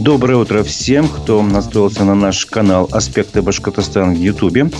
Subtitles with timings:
[0.00, 4.70] Доброе утро всем, кто настроился на наш канал «Аспекты Башкортостана» в Ютубе.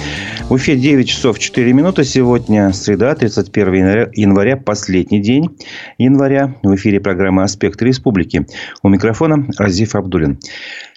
[0.49, 2.05] В эфире 9 часов 4 минуты.
[2.05, 5.59] Сегодня среда, 31 января, января, последний день
[5.99, 6.55] января.
[6.63, 8.47] В эфире программа «Аспекты Республики».
[8.83, 10.39] У микрофона Разиф Абдулин.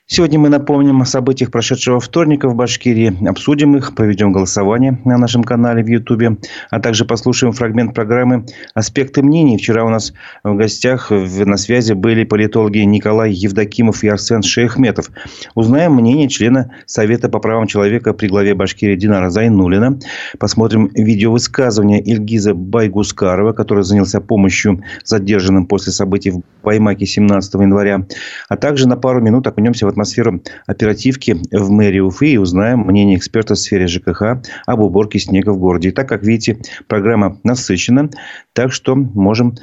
[0.06, 5.46] Сегодня мы напомним о событиях прошедшего вторника в Башкирии, обсудим их, проведем голосование на нашем
[5.46, 6.38] канале в Ютубе,
[6.70, 9.58] а также послушаем фрагмент программы «Аспекты мнений».
[9.58, 10.12] Вчера у нас
[10.44, 15.10] в гостях на связи были политологи Николай Евдокимов и Арсен Шейхметов.
[15.56, 20.00] Узнаем мнение члена Совета по правам человека при главе Башкирии Динара Зайнулина.
[20.38, 28.06] Посмотрим видеовысказывание Ильгиза Байгускарова, который занялся помощью задержанным после событий в Баймаке 17 января.
[28.50, 33.18] А также на пару минут окунемся в атмосферу оперативки в мэрии Уфы и узнаем мнение
[33.18, 35.90] экспертов в сфере ЖКХ об уборке снега в городе.
[35.90, 36.58] И так как видите,
[36.88, 38.10] программа насыщена,
[38.54, 39.56] так что можем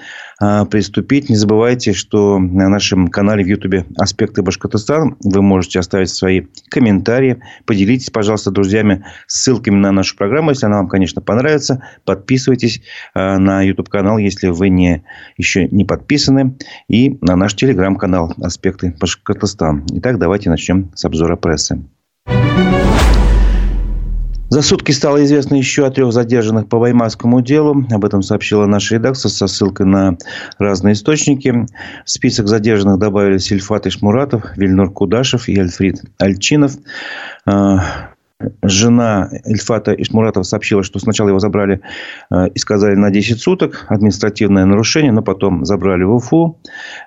[0.71, 1.29] приступить.
[1.29, 7.43] Не забывайте, что на нашем канале в Ютубе «Аспекты Башкортостана» вы можете оставить свои комментарии.
[7.67, 11.85] Поделитесь, пожалуйста, друзьями ссылками на нашу программу, если она вам, конечно, понравится.
[12.05, 12.83] Подписывайтесь
[13.15, 15.05] а, на YouTube-канал, если вы не,
[15.37, 16.57] еще не подписаны.
[16.89, 19.85] И на наш телеграм-канал «Аспекты Башкортостана».
[19.93, 21.83] Итак, давайте начнем с обзора прессы.
[24.51, 27.87] За сутки стало известно еще о трех задержанных по Баймакскому делу.
[27.89, 30.19] Об этом сообщила наша редакция со ссылкой на
[30.59, 31.67] разные источники.
[32.05, 36.73] В список задержанных добавились Ильфат Ишмуратов, Вильнур Кудашев и Альфрид Альчинов.
[38.63, 41.81] Жена Эльфата Ишмуратова сообщила, что сначала его забрали
[42.31, 43.87] э, и сказали на 10 суток.
[43.89, 46.59] Административное нарушение, но потом забрали в Уфу.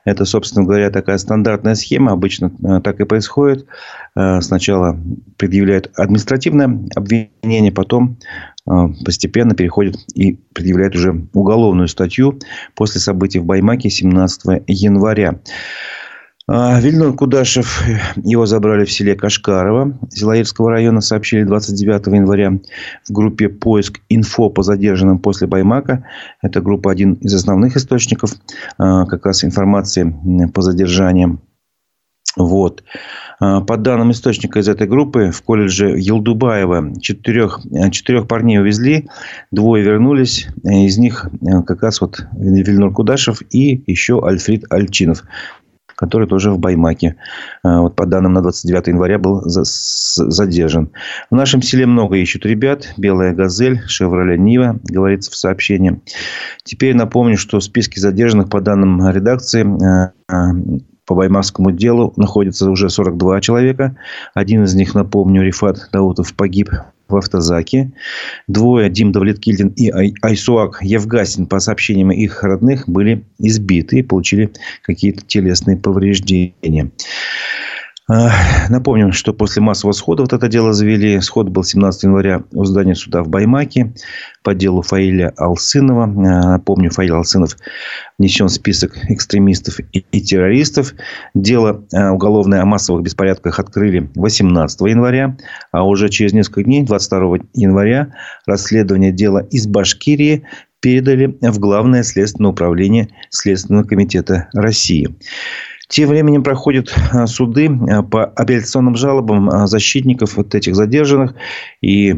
[0.06, 2.12] Это, собственно говоря, такая стандартная схема.
[2.12, 3.66] Обычно э, так и происходит.
[4.16, 5.00] Э, сначала
[5.38, 8.18] предъявляют административное обвинение, потом
[9.04, 12.40] постепенно переходит и предъявляет уже уголовную статью
[12.76, 15.42] после событий в Баймаке 17 января.
[16.46, 17.84] А, Вильнур Кудашев,
[18.18, 22.60] его забрали в селе Кашкарова Зилаевского района, сообщили 29 января
[23.08, 26.06] в группе «Поиск инфо по задержанным после Баймака».
[26.42, 28.32] Это группа один из основных источников
[28.78, 30.14] а, как раз информации
[30.54, 31.40] по задержаниям.
[32.36, 32.84] Вот.
[33.40, 37.62] А, по данным источника из этой группы, в колледже Елдубаева четырех,
[37.92, 39.08] четырех парней увезли,
[39.52, 40.48] двое вернулись.
[40.66, 41.30] Из них
[41.66, 45.24] как раз вот Вильнур Кудашев и еще Альфрид Альчинов
[45.96, 47.16] который тоже в Баймаке,
[47.64, 50.92] э, вот по данным на 29 января, был задержан.
[51.30, 52.94] В нашем селе много ищут ребят.
[52.98, 56.02] Белая «Газель», «Шевроле Нива», говорится в сообщении.
[56.64, 62.70] Теперь напомню, что в списке задержанных по данным редакции э, э, по Баймакскому делу находится
[62.70, 63.98] уже 42 человека.
[64.34, 66.70] Один из них, напомню, Рифат Даутов погиб
[67.14, 67.92] в автозаке.
[68.48, 69.90] Двое, Дим Давлеткильдин и
[70.22, 74.52] Айсуак Евгасин, по сообщениям их родных, были избиты и получили
[74.82, 76.92] какие-то телесные повреждения.
[78.10, 78.32] А,
[78.70, 81.22] напомним, что после массового схода вот это дело завели.
[81.22, 83.94] Сход был 17 января у здания суда в Баймаке
[84.44, 86.04] по делу Фаиля Алсынова.
[86.04, 87.56] А, напомню, Фаиль Алсынов
[88.20, 90.94] внесен в список экстремистов и, и террористов.
[91.34, 95.38] Дело а, уголовное о массовых беспорядках открыли 18 января.
[95.72, 98.14] А уже через несколько дней, 22 января,
[98.46, 100.46] расследование дела из Башкирии
[100.82, 105.16] передали в Главное следственное управление Следственного комитета России.
[105.90, 111.36] Тем временем проходят а, суды а, по апелляционным жалобам а, защитников вот этих задержанных.
[111.82, 112.14] И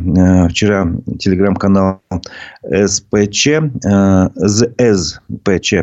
[0.50, 0.88] вчера
[1.20, 2.00] телеграм-канал
[2.64, 3.48] СПЧ,
[4.36, 5.74] ЗСПЧ,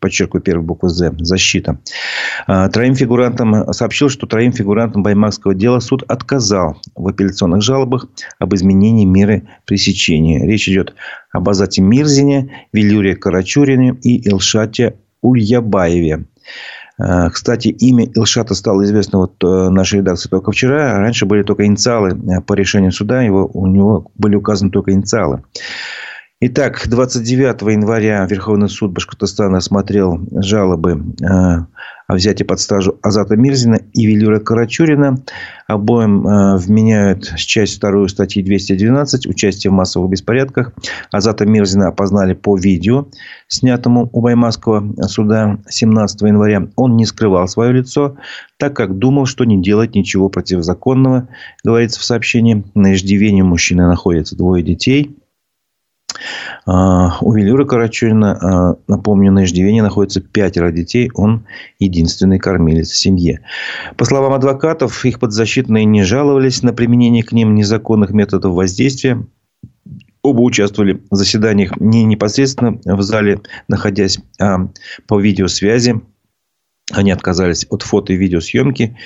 [0.00, 1.78] подчеркиваю первую букву З, защита,
[2.46, 8.06] троим фигурантам сообщил, что троим фигурантам Баймакского дела суд отказал в апелляционных жалобах
[8.38, 10.46] об изменении меры пресечения.
[10.46, 10.94] Речь идет
[11.32, 16.26] об Азате Мирзине, Вилюре Карачурине и Илшате Ульябаеве.
[17.00, 20.98] Э, кстати, имя Илшата стало известно вот э, нашей редакции только вчера.
[20.98, 23.22] Раньше были только инициалы э, по решению суда.
[23.22, 25.42] Его, у него были указаны только инициалы.
[26.42, 34.06] Итак, 29 января Верховный суд Башкортостана осмотрел жалобы о взятии под стражу Азата Мирзина и
[34.06, 35.22] Велюра Карачурина.
[35.66, 40.72] Обоим э, вменяют часть вторую статьи 212 «Участие в массовых беспорядках».
[41.12, 43.06] Азата Мирзина опознали по видео,
[43.46, 46.68] снятому у Баймакского суда 17 января.
[46.74, 48.16] Он не скрывал свое лицо,
[48.56, 51.28] так как думал, что не делает ничего противозаконного.
[51.62, 52.64] Говорится в сообщении.
[52.74, 55.18] На иждивении мужчины находятся двое детей–
[56.66, 61.10] у Велюра Карачурина, а, напомню, на иждивении находится пятеро детей.
[61.14, 61.46] Он
[61.78, 63.40] единственный кормилец в семье.
[63.96, 69.24] По словам адвокатов, их подзащитные не жаловались на применение к ним незаконных методов воздействия.
[70.22, 74.68] Оба участвовали в заседаниях не непосредственно в зале, находясь а
[75.06, 76.00] по видеосвязи.
[76.92, 78.96] Они отказались от фото и видеосъемки.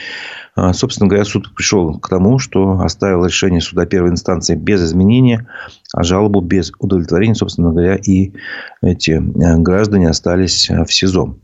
[0.56, 5.49] А, собственно говоря, суд пришел к тому, что оставил решение суда первой инстанции без изменения,
[5.93, 8.33] а жалобу без удовлетворения, собственно говоря, и
[8.81, 9.21] эти э,
[9.59, 11.37] граждане остались э, в СИЗО.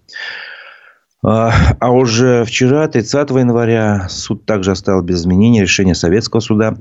[1.22, 6.76] А, а уже вчера, 30 января, суд также оставил без изменения решение Советского суда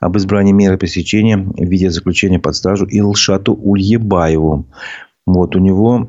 [0.00, 4.66] об избрании меры пресечения в виде заключения под стражу Илшату Ульебаеву.
[5.26, 6.08] Вот у него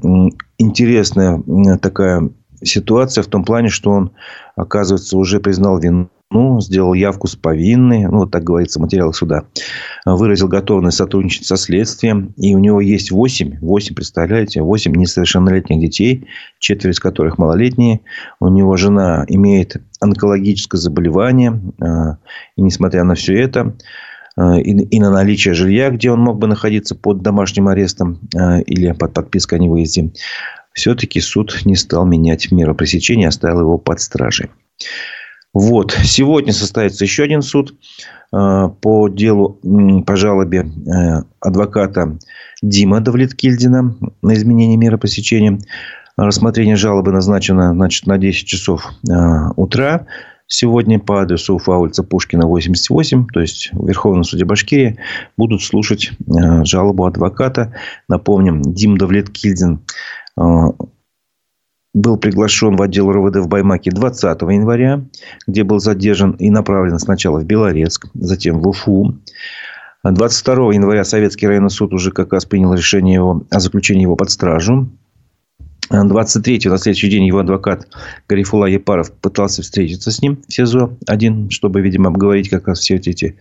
[0.57, 1.41] интересная
[1.77, 2.29] такая
[2.63, 4.11] ситуация в том плане, что он,
[4.55, 9.45] оказывается, уже признал вину ну, сделал явку с повинной, ну, вот так говорится, материал суда,
[10.05, 16.27] выразил готовность сотрудничать со следствием, и у него есть 8, 8, представляете, 8 несовершеннолетних детей,
[16.59, 18.01] четверо из которых малолетние.
[18.39, 22.17] У него жена имеет онкологическое заболевание, а,
[22.55, 23.75] и несмотря на все это,
[24.35, 28.91] а, и, на наличие жилья, где он мог бы находиться под домашним арестом а, или
[28.91, 30.11] под подпиской о невыезде,
[30.73, 34.49] все-таки суд не стал менять меру пресечения, оставил его под стражей.
[35.53, 35.91] Вот.
[36.03, 37.73] Сегодня состоится еще один суд
[38.33, 39.59] э, по делу,
[40.05, 42.17] по жалобе э, адвоката
[42.61, 45.59] Дима Давлеткильдина на изменение меры пресечения.
[46.17, 49.13] Рассмотрение жалобы назначено значит, на 10 часов э,
[49.55, 50.05] утра.
[50.51, 54.97] Сегодня по адресу Уфа, улица Пушкина, 88, то есть в Верховном суде Башкирии,
[55.37, 56.11] будут слушать
[56.63, 57.75] жалобу адвоката.
[58.07, 59.81] Напомним, Дим Давлеткильдин
[61.93, 65.03] был приглашен в отдел РОВД в Баймаке 20 января,
[65.47, 69.17] где был задержан и направлен сначала в Белорецк, затем в Уфу.
[70.03, 74.29] 22 января Советский районный суд уже как раз принял решение его, о заключении его под
[74.29, 74.89] стражу.
[75.89, 77.87] 23 на следующий день его адвокат
[78.27, 83.37] Гарифула Епаров пытался встретиться с ним в СИЗО-1, чтобы, видимо, обговорить как раз все эти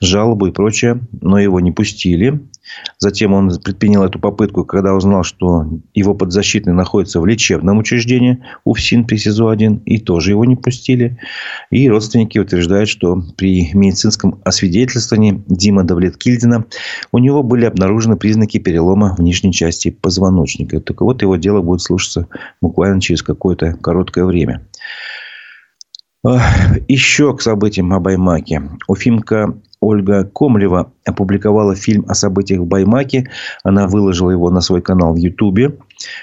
[0.00, 1.00] жалобы и прочее.
[1.22, 2.40] Но его не пустили.
[2.98, 9.04] Затем он предпринял эту попытку, когда узнал, что его подзащитный находится в лечебном учреждении УФСИН
[9.04, 11.18] при СИЗО-1, и тоже его не пустили.
[11.70, 16.64] И родственники утверждают, что при медицинском освидетельствовании Дима Давлеткильдина
[17.12, 20.80] у него были обнаружены признаки перелома в нижней части позвоночника.
[20.80, 22.28] Так вот, его дело будет слушаться
[22.60, 24.66] буквально через какое-то короткое время.
[26.88, 28.62] Еще к событиям о Баймаке.
[28.88, 33.30] Уфимка Ольга Комлева опубликовала фильм о событиях в Баймаке.
[33.62, 35.76] Она выложила его на свой канал в Ютубе.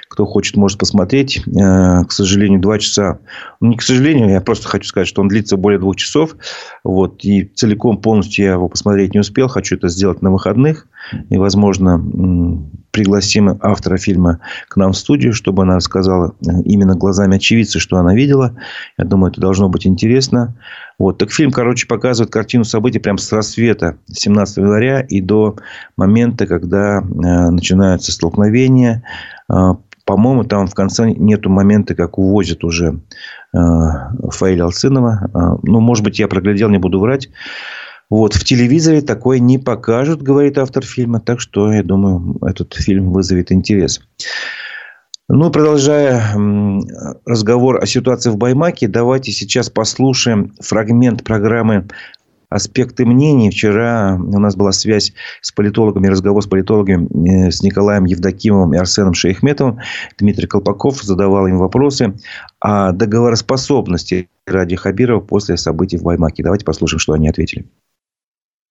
[0.07, 1.41] Кто хочет, может посмотреть.
[1.47, 3.19] Э, к сожалению, два часа.
[3.59, 6.35] Ну, не к сожалению, я просто хочу сказать, что он длится более двух часов.
[6.83, 9.47] Вот, и целиком, полностью я его посмотреть не успел.
[9.47, 10.87] Хочу это сделать на выходных.
[11.29, 11.97] И, возможно,
[12.91, 14.39] пригласим автора фильма
[14.69, 18.55] к нам в студию, чтобы она рассказала э, именно глазами очевидца, что она видела.
[18.97, 20.55] Я думаю, это должно быть интересно.
[21.03, 21.17] Вот.
[21.17, 25.57] Так фильм, короче, показывает картину событий прямо с рассвета 17 января и до
[25.97, 27.01] момента, когда э,
[27.49, 29.03] начинаются столкновения.
[29.51, 29.73] Э,
[30.05, 33.01] по-моему, там в конце нету момента, как увозят уже
[33.53, 33.57] э,
[34.29, 35.29] Фаиля Алцинова.
[35.33, 37.27] Э, ну, может быть, я проглядел, не буду врать.
[38.09, 41.19] Вот, в телевизоре такое не покажут, говорит автор фильма.
[41.19, 43.99] Так что, я думаю, этот фильм вызовет интерес.
[45.29, 46.21] Ну, продолжая
[47.25, 51.87] разговор о ситуации в Баймаке, давайте сейчас послушаем фрагмент программы
[52.49, 53.49] аспекты мнений.
[53.49, 58.77] Вчера у нас была связь с политологами, разговор с политологами, э, с Николаем Евдокимовым и
[58.77, 59.79] Арсеном Шейхметовым.
[60.19, 62.15] Дмитрий Колпаков задавал им вопросы
[62.59, 66.43] о договороспособности Ради Хабирова после событий в Баймаке.
[66.43, 67.65] Давайте послушаем, что они ответили.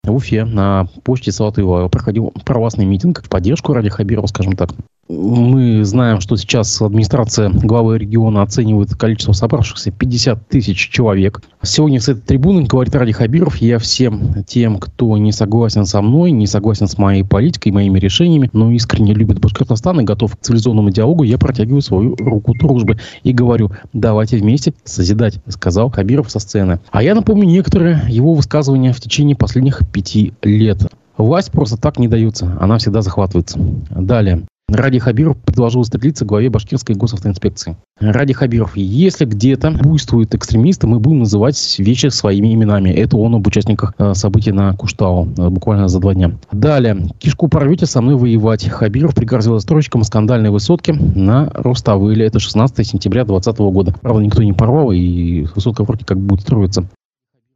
[0.04, 4.74] В Уфе на почте Салатыева проходил провластный митинг в поддержку Ради Хабирова, скажем так.
[5.14, 11.42] Мы знаем, что сейчас администрация главы региона оценивает количество собравшихся 50 тысяч человек.
[11.62, 16.30] Сегодня с этой трибуны говорит Ради Хабиров, я всем тем, кто не согласен со мной,
[16.30, 20.88] не согласен с моей политикой, моими решениями, но искренне любит Башкортостан и готов к цивилизованному
[20.88, 26.80] диалогу, я протягиваю свою руку дружбы и говорю, давайте вместе созидать, сказал Хабиров со сцены.
[26.90, 30.86] А я напомню некоторые его высказывания в течение последних пяти лет.
[31.18, 33.58] Власть просто так не дается, она всегда захватывается.
[33.90, 34.42] Далее.
[34.72, 37.76] Ради Хабиров предложил стредлиться главе башкирской госавтоинспекции.
[38.00, 42.88] Ради Хабиров, если где-то буйствуют экстремисты, мы будем называть вещи своими именами.
[42.88, 46.38] Это он об участниках э, событий на Куштау э, буквально за два дня.
[46.52, 47.08] Далее.
[47.18, 48.66] Кишку порвете со мной воевать.
[48.66, 52.26] Хабиров пригрозил застройщикам скандальной высотки на Руставеле.
[52.26, 53.94] Это 16 сентября 2020 года.
[54.00, 56.88] Правда, никто не порвал, и высотка вроде как будет строиться.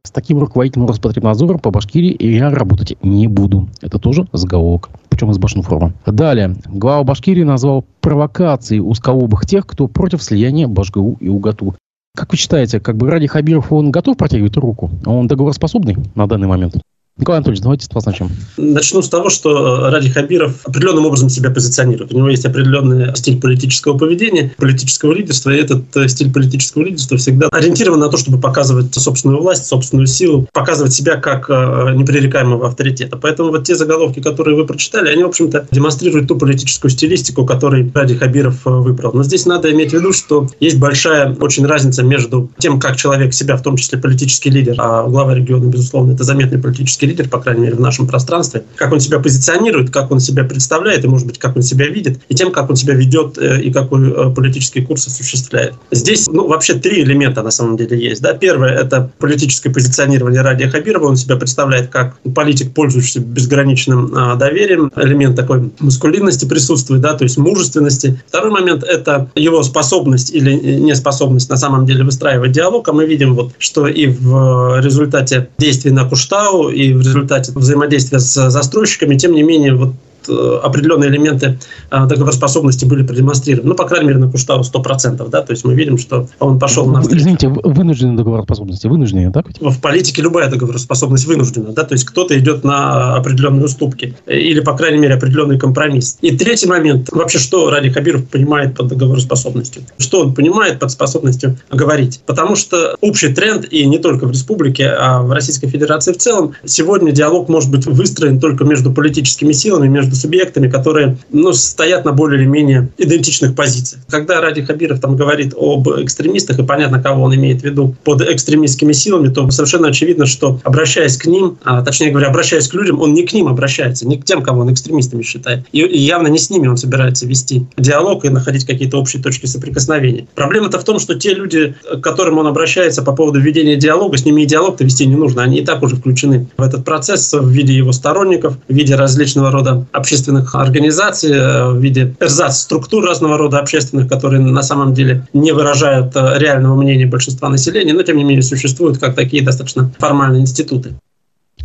[0.03, 3.67] С таким руководителем Роспотребнадзора по Башкирии я работать не буду.
[3.81, 4.89] Это тоже заголовок.
[5.17, 5.93] Причем из Башинформа.
[6.05, 6.57] Далее.
[6.67, 11.73] Глава Башкирии назвал провокацией узколобых тех, кто против слияния Башгу и УГАТУ.
[12.15, 14.91] Как вы считаете, как бы ради Хабиров он готов протягивать руку?
[15.07, 16.75] Он договороспособный на данный момент?
[17.17, 18.29] Николай Анатольевич, давайте с вас начнем.
[18.57, 22.13] Начну с того, что Ради Хабиров определенным образом себя позиционирует.
[22.13, 27.17] У него есть определенный стиль политического поведения, политического лидерства, и этот э, стиль политического лидерства
[27.17, 32.67] всегда ориентирован на то, чтобы показывать собственную власть, собственную силу, показывать себя как э, непререкаемого
[32.67, 33.17] авторитета.
[33.17, 37.91] Поэтому вот те заголовки, которые вы прочитали, они, в общем-то, демонстрируют ту политическую стилистику, которую
[37.95, 39.13] Ради Хабиров э, выбрал.
[39.13, 43.33] Но здесь надо иметь в виду, что есть большая очень разница между тем, как человек
[43.33, 47.39] себя, в том числе политический лидер, а глава региона, безусловно, это заметный политический лидер, по
[47.39, 51.27] крайней мере, в нашем пространстве, как он себя позиционирует, как он себя представляет, и, может
[51.27, 54.33] быть, как он себя видит, и тем, как он себя ведет э, и какой э,
[54.33, 55.73] политический курс осуществляет.
[55.91, 58.21] Здесь, ну, вообще три элемента на самом деле есть.
[58.21, 58.33] Да?
[58.33, 61.07] Первое— это политическое позиционирование Радия Хабирова.
[61.07, 64.91] Он себя представляет как политик, пользующийся безграничным а, доверием.
[64.95, 68.21] Элемент такой маскулинности присутствует, да, то есть мужественности.
[68.27, 72.87] Второй момент— это его способность или неспособность на самом деле выстраивать диалог.
[72.87, 78.19] А мы видим, вот, что и в результате действий на Куштау, и в результате взаимодействия
[78.19, 79.93] с застройщиками, тем не менее, вот
[80.29, 81.59] определенные элементы
[81.91, 83.69] э, договороспособности были продемонстрированы.
[83.69, 85.29] Ну, по крайней мере, на Куштау 100%.
[85.29, 85.41] Да?
[85.41, 87.01] То есть мы видим, что он пошел на...
[87.01, 89.45] Извините, вынужденная договороспособность, вынужденная, так?
[89.59, 91.71] В политике любая договороспособность вынуждена.
[91.71, 91.83] Да?
[91.83, 96.17] То есть кто-то идет на определенные уступки или, по крайней мере, определенный компромисс.
[96.21, 97.09] И третий момент.
[97.11, 99.83] Вообще, что Ради Хабиров понимает под договороспособностью?
[99.97, 102.21] Что он понимает под способностью говорить?
[102.25, 106.53] Потому что общий тренд, и не только в республике, а в Российской Федерации в целом,
[106.65, 112.11] сегодня диалог может быть выстроен только между политическими силами, между субъектами, которые ну, стоят на
[112.11, 114.03] более или менее идентичных позициях.
[114.09, 118.21] Когда Ради Хабиров там говорит об экстремистах, и понятно, кого он имеет в виду под
[118.21, 123.01] экстремистскими силами, то совершенно очевидно, что обращаясь к ним, а, точнее говоря, обращаясь к людям,
[123.01, 125.65] он не к ним обращается, не к тем, кого он экстремистами считает.
[125.71, 129.45] И, и явно не с ними он собирается вести диалог и находить какие-то общие точки
[129.45, 130.27] соприкосновения.
[130.35, 134.25] Проблема-то в том, что те люди, к которым он обращается по поводу ведения диалога, с
[134.25, 135.43] ними и диалог-то вести не нужно.
[135.43, 139.51] Они и так уже включены в этот процесс в виде его сторонников, в виде различного
[139.51, 145.27] рода общественных организаций, э, в виде эрзац структур разного рода общественных, которые на самом деле
[145.33, 149.91] не выражают э, реального мнения большинства населения, но тем не менее существуют как такие достаточно
[149.99, 150.95] формальные институты.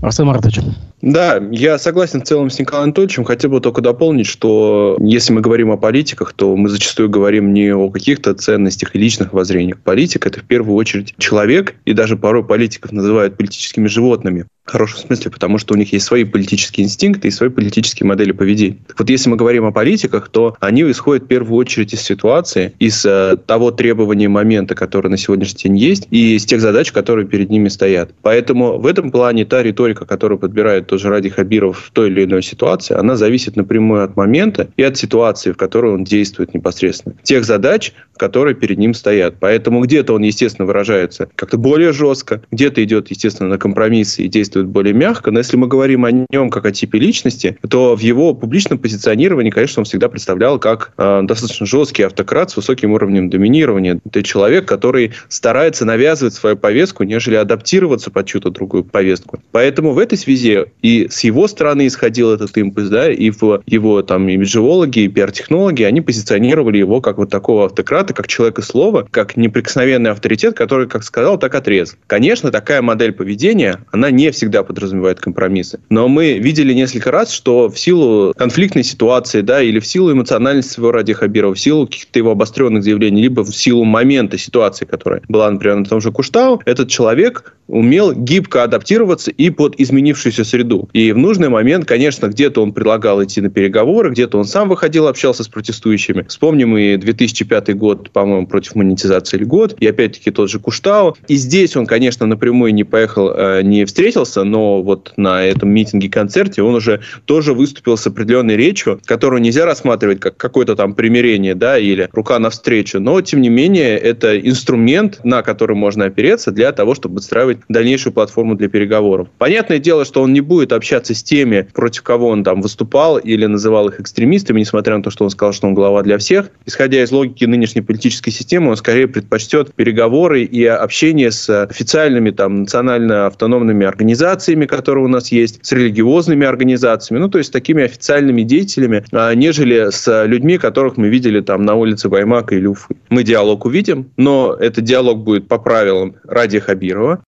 [0.00, 0.58] Арсен Маратович.
[1.00, 3.22] Да, я согласен в целом с Николаем Анатольевичем.
[3.24, 7.72] Хотел бы только дополнить, что если мы говорим о политиках, то мы зачастую говорим не
[7.72, 9.78] о каких-то ценностях и личных воззрениях.
[9.78, 14.46] Политик– это в первую очередь человек, и даже порой политиков называют политическими животными.
[14.64, 18.30] В хорошем смысле, потому что у них есть свои политические инстинкты и свои политические модели
[18.30, 18.78] поведения.
[18.86, 22.72] Так вот, если мы говорим о политиках, то они исходят в первую очередь из ситуации,
[22.78, 27.26] из э, того требования момента, который на сегодняшний день есть, и из тех задач, которые
[27.26, 28.14] перед ними стоят.
[28.22, 32.44] Поэтому в этом плане та риторика, которую подбирает тоже Ради Хабиров в той или иной
[32.44, 37.16] ситуации, она зависит напрямую от момента и от ситуации, в которой он действует непосредственно.
[37.24, 39.34] Тех задач, которые перед ним стоят.
[39.40, 44.51] Поэтому где-то он, естественно, выражается как-то более жестко, где-то идет, естественно, на компромиссы и действует
[44.52, 48.00] действует более мягко, но если мы говорим о нем как о типе личности, то в
[48.00, 53.30] его публичном позиционировании, конечно, он всегда представлял как э, достаточно жесткий автократ с высоким уровнем
[53.30, 53.98] доминирования.
[54.04, 59.40] Это человек, который старается навязывать свою повестку, нежели адаптироваться под чью-то другую повестку.
[59.52, 64.02] Поэтому в этой связи и с его стороны исходил этот импульс, да, и в его
[64.02, 69.36] там имиджеологи, и пиар-технологи, они позиционировали его как вот такого автократа, как человека слова, как
[69.36, 71.96] неприкосновенный авторитет, который, как сказал, так отрезал.
[72.06, 75.78] Конечно, такая модель поведения, она не всегда всегда подразумевает компромиссы.
[75.88, 80.72] Но мы видели несколько раз, что в силу конфликтной ситуации, да, или в силу эмоциональности
[80.72, 85.22] своего Ради Хабирова, в силу каких-то его обостренных заявлений, либо в силу момента ситуации, которая
[85.28, 90.88] была, например, на том же Куштау, этот человек умел гибко адаптироваться и под изменившуюся среду.
[90.92, 95.06] И в нужный момент, конечно, где-то он предлагал идти на переговоры, где-то он сам выходил,
[95.06, 96.26] общался с протестующими.
[96.28, 101.16] Вспомним и 2005 год, по-моему, против монетизации льгот, и опять-таки тот же Куштау.
[101.28, 105.70] И здесь он, конечно, напрямую не поехал, э, не встретился встретился, но вот на этом
[105.70, 111.54] митинге-концерте он уже тоже выступил с определенной речью, которую нельзя рассматривать как какое-то там примирение,
[111.54, 116.72] да, или рука навстречу, но, тем не менее, это инструмент, на который можно опереться для
[116.72, 119.28] того, чтобы устраивать дальнейшую платформу для переговоров.
[119.38, 123.46] Понятное дело, что он не будет общаться с теми, против кого он там выступал или
[123.46, 126.50] называл их экстремистами, несмотря на то, что он сказал, что он глава для всех.
[126.66, 132.62] Исходя из логики нынешней политической системы, он скорее предпочтет переговоры и общение с официальными там
[132.62, 138.42] национально-автономными организациями, организациями, которые у нас есть, с религиозными организациями, ну, то есть такими официальными
[138.42, 142.94] деятелями, а, нежели с людьми, которых мы видели там на улице Баймака или Уфы.
[143.10, 147.22] Мы диалог увидим, но этот диалог будет по правилам Ради Хабирова,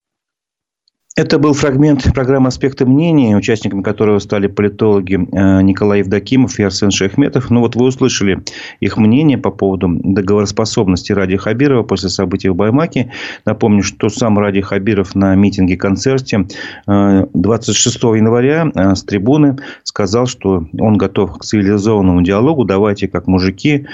[1.16, 6.90] Это был фрагмент программы «Аспекты мнений», участниками которого стали политологи э, Николай Евдокимов и Арсен
[6.90, 7.50] Шехметов.
[7.50, 8.42] Ну вот вы услышали
[8.80, 13.12] их мнение по поводу договороспособности Ради Хабирова после событий в Баймаке.
[13.44, 16.48] Напомню, что сам Ради Хабиров на митинге-концерте
[16.88, 22.64] 26 э, января э, с трибуны сказал, что он готов к цивилизованному диалогу.
[22.64, 23.86] Давайте, как мужики,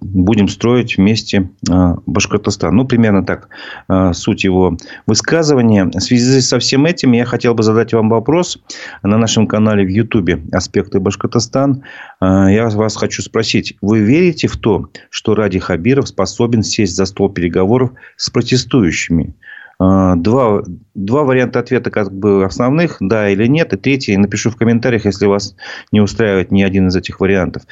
[0.00, 1.50] будем строить вместе
[2.06, 2.74] Башкортостан.
[2.74, 3.48] Ну, примерно так
[4.14, 5.84] суть его высказывания.
[5.84, 8.58] В связи со всем этим я хотел бы задать вам вопрос
[9.02, 11.82] на нашем канале в Ютубе «Аспекты Башкортостан».
[12.20, 17.04] А, я вас хочу спросить, вы верите в то, что Ради Хабиров способен сесть за
[17.04, 19.34] стол переговоров с протестующими?
[19.78, 20.62] А, два,
[20.94, 23.72] два варианта ответа как бы основных, да или нет.
[23.74, 25.54] И третий напишу в комментариях, если вас
[25.92, 27.64] не устраивает ни один из этих вариантов.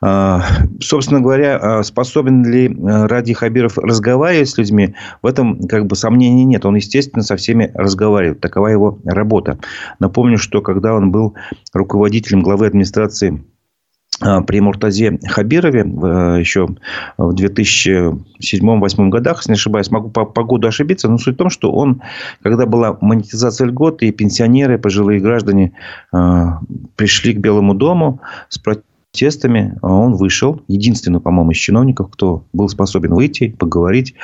[0.00, 0.42] А,
[0.80, 6.44] собственно говоря, а, способен ли Ради Хабиров разговаривать с людьми, в этом как бы сомнений
[6.44, 6.66] нет.
[6.66, 8.40] Он, естественно, со всеми разговаривает.
[8.40, 9.58] Такова его работа.
[10.00, 11.34] Напомню, что когда он был
[11.72, 13.44] руководителем главы администрации
[14.18, 16.68] при Муртазе Хабирове э, еще
[17.18, 21.50] в 2007-2008 годах, если не ошибаюсь, могу по, по году ошибиться, но суть в том,
[21.50, 22.02] что он,
[22.42, 25.72] когда была монетизация льгот, и пенсионеры, пожилые граждане
[26.12, 26.60] а,
[26.96, 32.68] пришли к Белому дому с протестами, а он вышел, единственный, по-моему, из чиновников, кто был
[32.68, 34.14] способен выйти, поговорить.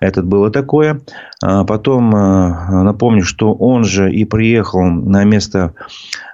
[0.00, 1.00] Это было такое.
[1.40, 5.74] Потом напомню, что он же и приехал на место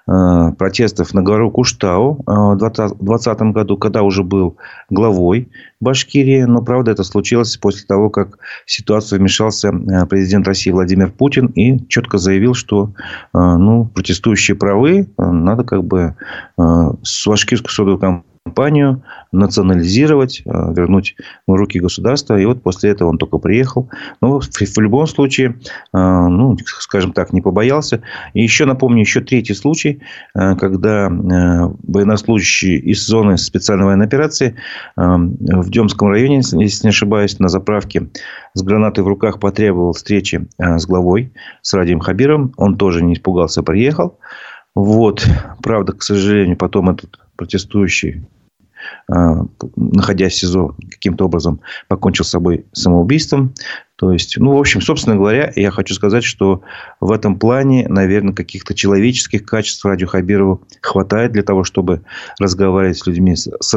[0.09, 4.57] Э, протестов на гору Куштау э, в 2020 году, когда уже был
[4.91, 5.49] главой
[5.81, 6.43] Башкирии.
[6.43, 11.47] Но, правда, это случилось после того, как в ситуацию вмешался э, президент России Владимир Путин
[11.47, 12.93] и четко заявил, что
[13.33, 16.17] ну, протестующие правы, надо как бы
[16.59, 22.39] с башкирской содовой компанией компанию, национализировать, э, вернуть в руки государства.
[22.39, 23.89] И вот после этого он только приехал.
[24.21, 28.03] Но в, в любом случае, э, ну, скажем так, не побоялся.
[28.35, 30.03] И еще напомню, еще третий случай,
[30.35, 34.57] э, когда военнослужащий из зоны специальной военной операции
[34.97, 38.09] в Демском районе, если не ошибаюсь, на заправке
[38.55, 41.33] с гранатой в руках потребовал встречи с главой,
[41.63, 42.53] с Радием Хабиром.
[42.57, 44.19] Он тоже не испугался, приехал.
[44.75, 45.27] Вот.
[45.63, 48.23] Правда, к сожалению, потом этот протестующий,
[49.09, 49.45] а,
[49.77, 53.53] находясь в СИЗО, каким-то образом покончил с собой самоубийством.
[53.97, 56.63] То есть, ну, в общем, собственно говоря, я хочу сказать, что
[57.01, 62.03] в этом плане, наверное, каких-то человеческих качеств Радио Хабирову хватает для того, чтобы
[62.38, 63.75] разговаривать с людьми с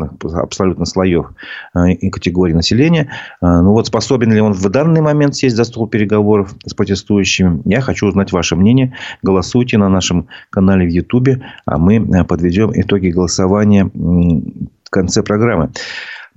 [0.00, 1.32] разных абсолютно слоев
[1.74, 3.10] э, и категорий населения.
[3.40, 7.62] Э, ну вот способен ли он в данный момент сесть за стол переговоров с протестующими?
[7.64, 8.94] Я хочу узнать ваше мнение.
[9.22, 15.70] Голосуйте на нашем канале в Ютубе, а мы э, подведем итоги голосования в конце программы.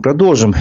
[0.02, 0.54] Продолжим.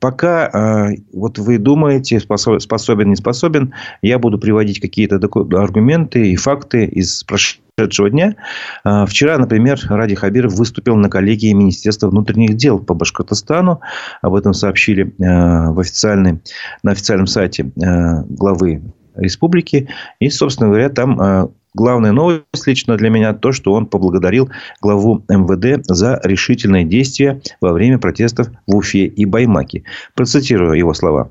[0.00, 7.24] Пока вот вы думаете, способен, не способен, я буду приводить какие-то аргументы и факты из
[7.24, 8.36] прошедшего дня.
[8.84, 13.80] А, вчера, например, Ради Хабиров выступил на коллегии Министерства внутренних дел по Башкортостану.
[14.20, 16.40] Об этом сообщили в официальной,
[16.82, 18.82] на официальном сайте главы
[19.14, 19.88] республики.
[20.18, 25.84] И, собственно говоря, там Главная новость лично для меня то, что он поблагодарил главу МВД
[25.86, 29.84] за решительные действия во время протестов в Уфе и Баймаке.
[30.14, 31.30] Процитирую его слова.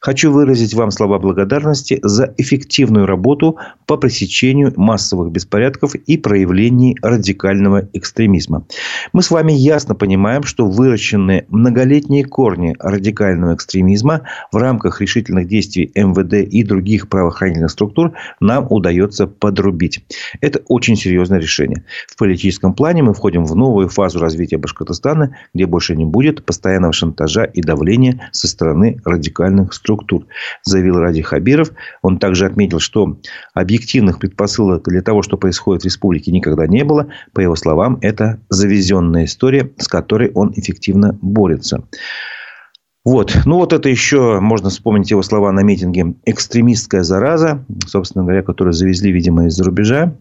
[0.00, 7.88] «Хочу выразить вам слова благодарности за эффективную работу по пресечению массовых беспорядков и проявлений радикального
[7.92, 8.64] экстремизма.
[9.12, 15.90] Мы с вами ясно понимаем, что выращенные многолетние корни радикального экстремизма в рамках решительных действий
[15.94, 20.04] МВД и других правоохранительных структур нам удается подрубить убить.
[20.40, 21.84] Это очень серьезное решение.
[22.06, 26.92] В политическом плане мы входим в новую фазу развития Башкортостана, где больше не будет постоянного
[26.92, 29.89] шантажа и давления со стороны радикальных структур,
[30.62, 31.72] заявил Ради Хабиров.
[32.02, 33.18] Он также отметил, что
[33.54, 37.08] объективных предпосылок для того, что происходит в республике, никогда не было.
[37.32, 41.84] По его словам, это завезенная история, с которой он эффективно борется.
[43.04, 43.34] Вот.
[43.46, 46.14] Ну, вот это еще можно вспомнить его слова на митинге.
[46.26, 50.16] Экстремистская зараза, собственно говоря, которую завезли, видимо, из-за рубежа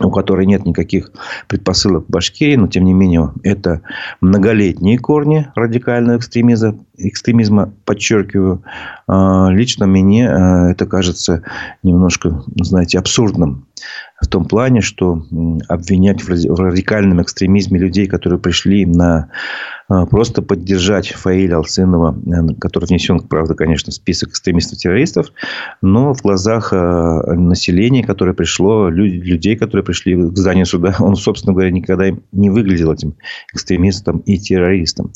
[0.00, 1.12] у которой нет никаких
[1.48, 3.82] предпосылок Башкирии, но тем не менее это
[4.20, 8.62] многолетние корни радикального экстремизма, экстремизма подчеркиваю.
[9.06, 11.42] А, лично мне а, это кажется
[11.82, 13.66] немножко, знаете, абсурдным
[14.20, 15.22] в том плане, что
[15.68, 19.30] обвинять в радикальном экстремизме людей, которые пришли на
[19.88, 25.32] а, просто поддержать Фаиля Алсынова, э, который внесен, правда, конечно, в список экстремистов-террористов,
[25.82, 31.52] но в глазах а, населения, которое пришло, людей, которые пришли к зданию суда, он, собственно
[31.52, 33.14] говоря, никогда не выглядел этим
[33.52, 35.12] экстремистом и террористом.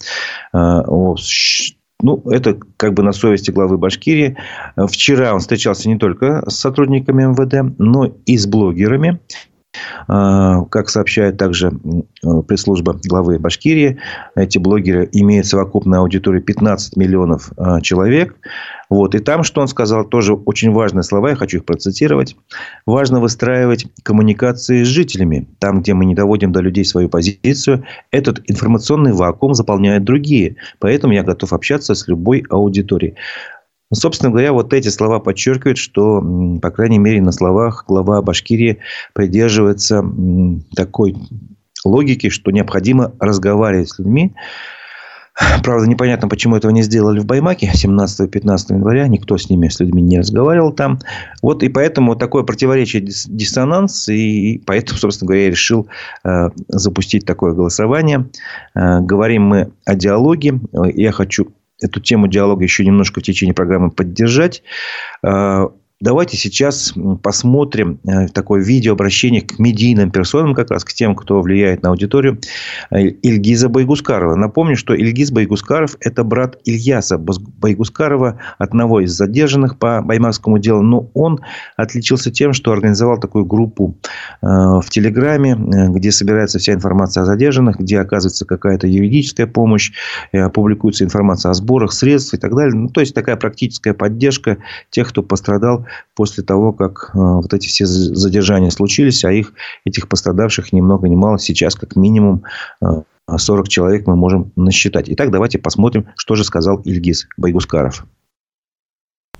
[2.02, 4.36] Ну, это как бы на совести главы Башкирии.
[4.76, 9.20] Вчера он встречался не только с сотрудниками МВД, но и с блогерами.
[10.08, 11.72] А, как сообщает также
[12.46, 13.98] пресс-служба главы Башкирии,
[14.34, 18.36] эти блогеры имеют совокупную аудиторию 15 миллионов а, человек.
[18.88, 19.14] Вот.
[19.14, 22.36] И там, что он сказал, тоже очень важные слова, я хочу их процитировать.
[22.86, 25.48] Важно выстраивать коммуникации с жителями.
[25.58, 30.56] Там, где мы не доводим до людей свою позицию, этот информационный вакуум заполняют другие.
[30.78, 33.14] Поэтому я готов общаться с любой аудиторией.
[33.92, 36.20] Собственно говоря, вот эти слова подчеркивают, что,
[36.60, 38.78] по крайней мере, на словах глава Башкирии
[39.14, 40.04] придерживается
[40.74, 41.14] такой
[41.84, 44.34] логики, что необходимо разговаривать с людьми,
[45.62, 49.06] Правда, непонятно, почему этого не сделали в Баймаке 17-15 января.
[49.06, 50.98] Никто с ними, с людьми не разговаривал там.
[51.42, 54.08] Вот и поэтому такое противоречие, диссонанс.
[54.08, 55.88] И поэтому, собственно говоря, я решил
[56.24, 58.28] э, запустить такое голосование.
[58.74, 60.58] Э, говорим мы о диалоге.
[60.94, 61.48] Я хочу
[61.80, 64.62] эту тему диалога еще немножко в течение программы поддержать.
[65.98, 71.82] Давайте сейчас посмотрим э, такое видеообращение к медийным персонам, как раз к тем, кто влияет
[71.82, 72.38] на аудиторию,
[72.90, 74.34] э, Ильгиза Байгускарова.
[74.34, 80.82] Напомню, что Ильгиз Байгускаров– это брат Ильяса Байгускарова, одного из задержанных по Баймакскому делу.
[80.82, 81.40] Но он
[81.78, 83.96] отличился тем, что организовал такую группу
[84.42, 89.92] э, в Телеграме, где собирается вся информация о задержанных, где оказывается какая-то юридическая помощь,
[90.52, 92.74] публикуется информация о сборах средств и так далее.
[92.74, 94.58] Ну, то есть, такая практическая поддержка
[94.90, 99.52] тех, кто пострадал после того, как э, вот эти все задержания случились, а их,
[99.84, 102.44] этих пострадавших ни много ни мало сейчас как минимум
[103.28, 105.06] 40 э, человек мы можем насчитать.
[105.08, 108.06] Итак, давайте посмотрим, что же сказал Ильгиз Байгускаров.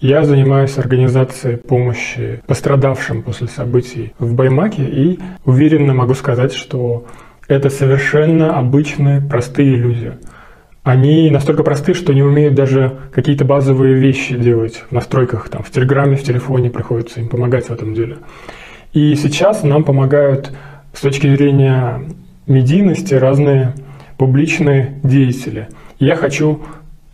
[0.01, 7.07] Я занимаюсь организацией помощи пострадавшим после событий в Баймаке и уверенно могу сказать, что
[7.49, 10.19] это совершенно обычные, простые люди–
[10.87, 15.71] они настолько просты, что не умеют даже какие-то базовые вещи делать в настройках, там, в
[15.73, 18.19] Телеграме, в телефоне приходится им помогать в этом деле.
[18.93, 20.53] И сейчас нам помогают
[20.93, 22.03] с точки зрения
[22.47, 23.75] медийности разные
[24.17, 25.67] публичные деятели.
[25.99, 26.61] я хочу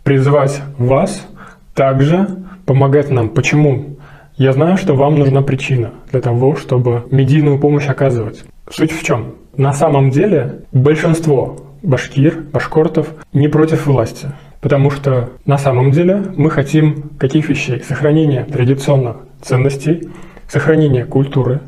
[0.03, 1.27] призвать вас
[1.73, 2.27] также
[2.67, 3.29] помогать нам.
[3.29, 3.97] Почему?
[4.37, 8.43] Я знаю, что вам нужна причина для того, чтобы медийную помощь оказывать.
[8.69, 9.33] Суть в чем?
[9.57, 14.29] На самом деле большинство башкир, башкортов не против власти.
[14.61, 17.83] Потому что на самом деле мы хотим каких вещей?
[17.85, 20.07] Сохранения традиционных ценностей,
[20.47, 21.59] сохранения культуры.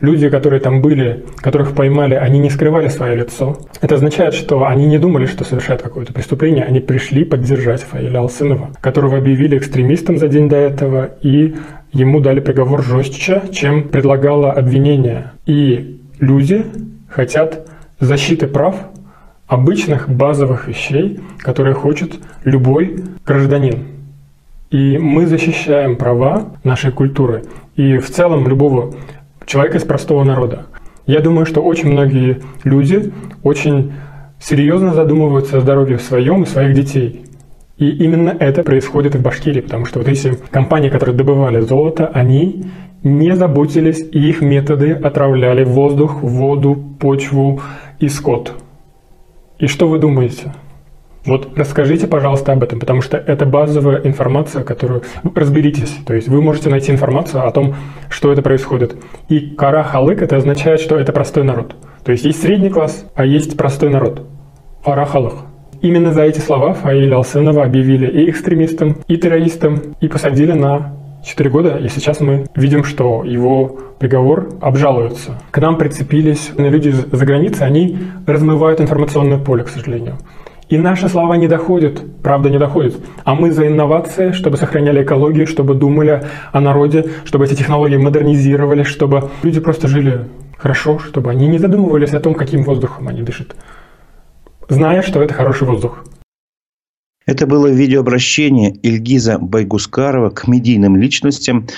[0.00, 3.58] Люди, которые там были, которых поймали, они не скрывали свое лицо.
[3.82, 6.64] Это означает, что они не думали, что совершают какое-то преступление.
[6.64, 11.54] Они пришли поддержать Фаиля Алсынова, которого объявили экстремистом за день до этого, и
[11.92, 15.32] ему дали приговор жестче, чем предлагало обвинение.
[15.44, 16.64] И люди
[17.10, 17.68] хотят
[17.98, 18.76] защиты прав
[19.50, 23.84] обычных базовых вещей, которые хочет любой гражданин.
[24.70, 27.42] И мы защищаем права нашей культуры
[27.74, 28.94] и в целом любого
[29.46, 30.66] человека из простого народа.
[31.04, 33.92] Я думаю, что очень многие люди очень
[34.38, 37.24] серьезно задумываются о здоровье своем и своих детей.
[37.76, 42.66] И именно это происходит в Башкирии, потому что вот эти компании, которые добывали золото, они
[43.02, 47.60] не заботились, и их методы отравляли воздух, воду, почву
[47.98, 48.54] и скот.
[49.60, 50.54] И что вы думаете?
[51.26, 55.02] Вот расскажите, пожалуйста, об этом, потому что это базовая информация, которую...
[55.22, 55.98] Ну, разберитесь.
[56.06, 57.74] То есть вы можете найти информацию о том,
[58.08, 58.96] что это происходит.
[59.28, 61.76] И кара халык это означает, что это простой народ.
[62.04, 64.26] То есть есть средний класс, а есть простой народ.
[64.82, 65.34] Кара халык.
[65.82, 71.50] Именно за эти слова Фаиля Алсенова объявили и экстремистом, и террористом, и посадили на 4
[71.50, 75.38] года, и сейчас мы видим, что его приговор обжалуется.
[75.50, 80.18] К нам прицепились люди за границей, они размывают информационное поле, к сожалению.
[80.68, 82.94] И наши слова не доходят, правда не доходят.
[83.24, 88.84] А мы за инновации, чтобы сохраняли экологию, чтобы думали о народе, чтобы эти технологии модернизировали,
[88.84, 93.56] чтобы люди просто жили хорошо, чтобы они не задумывались о том, каким воздухом они дышат,
[94.68, 96.04] зная, что это хороший воздух.
[97.30, 101.68] Это было видеообращение Ильгиза Байгускарова к медийным личностям.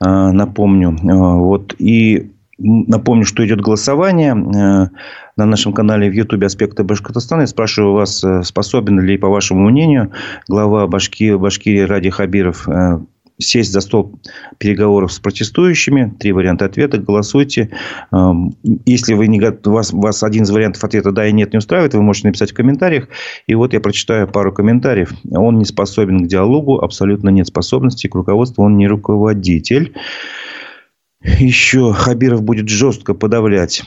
[0.00, 0.96] А, напомню.
[1.02, 1.74] А, вот.
[1.78, 4.88] И напомню, что идет голосование а,
[5.36, 7.42] на нашем канале в Ютубе «Аспекты Башкортостана».
[7.42, 10.12] Я спрашиваю вас, способен ли, по вашему мнению,
[10.48, 12.66] глава Башки, Башкирии Ради Хабиров
[13.42, 14.18] сесть за стол
[14.58, 16.14] переговоров с протестующими.
[16.18, 16.98] Три варианта ответа.
[16.98, 17.70] Голосуйте.
[18.12, 18.54] Эм,
[18.86, 22.02] если вы не, вас, вас один из вариантов ответа «да» и «нет» не устраивает, вы
[22.02, 23.08] можете написать в комментариях.
[23.46, 25.12] И вот я прочитаю пару комментариев.
[25.30, 29.94] Он не способен к диалогу, абсолютно нет способности к руководству, он не руководитель.
[31.24, 33.84] Еще Хабиров будет жестко подавлять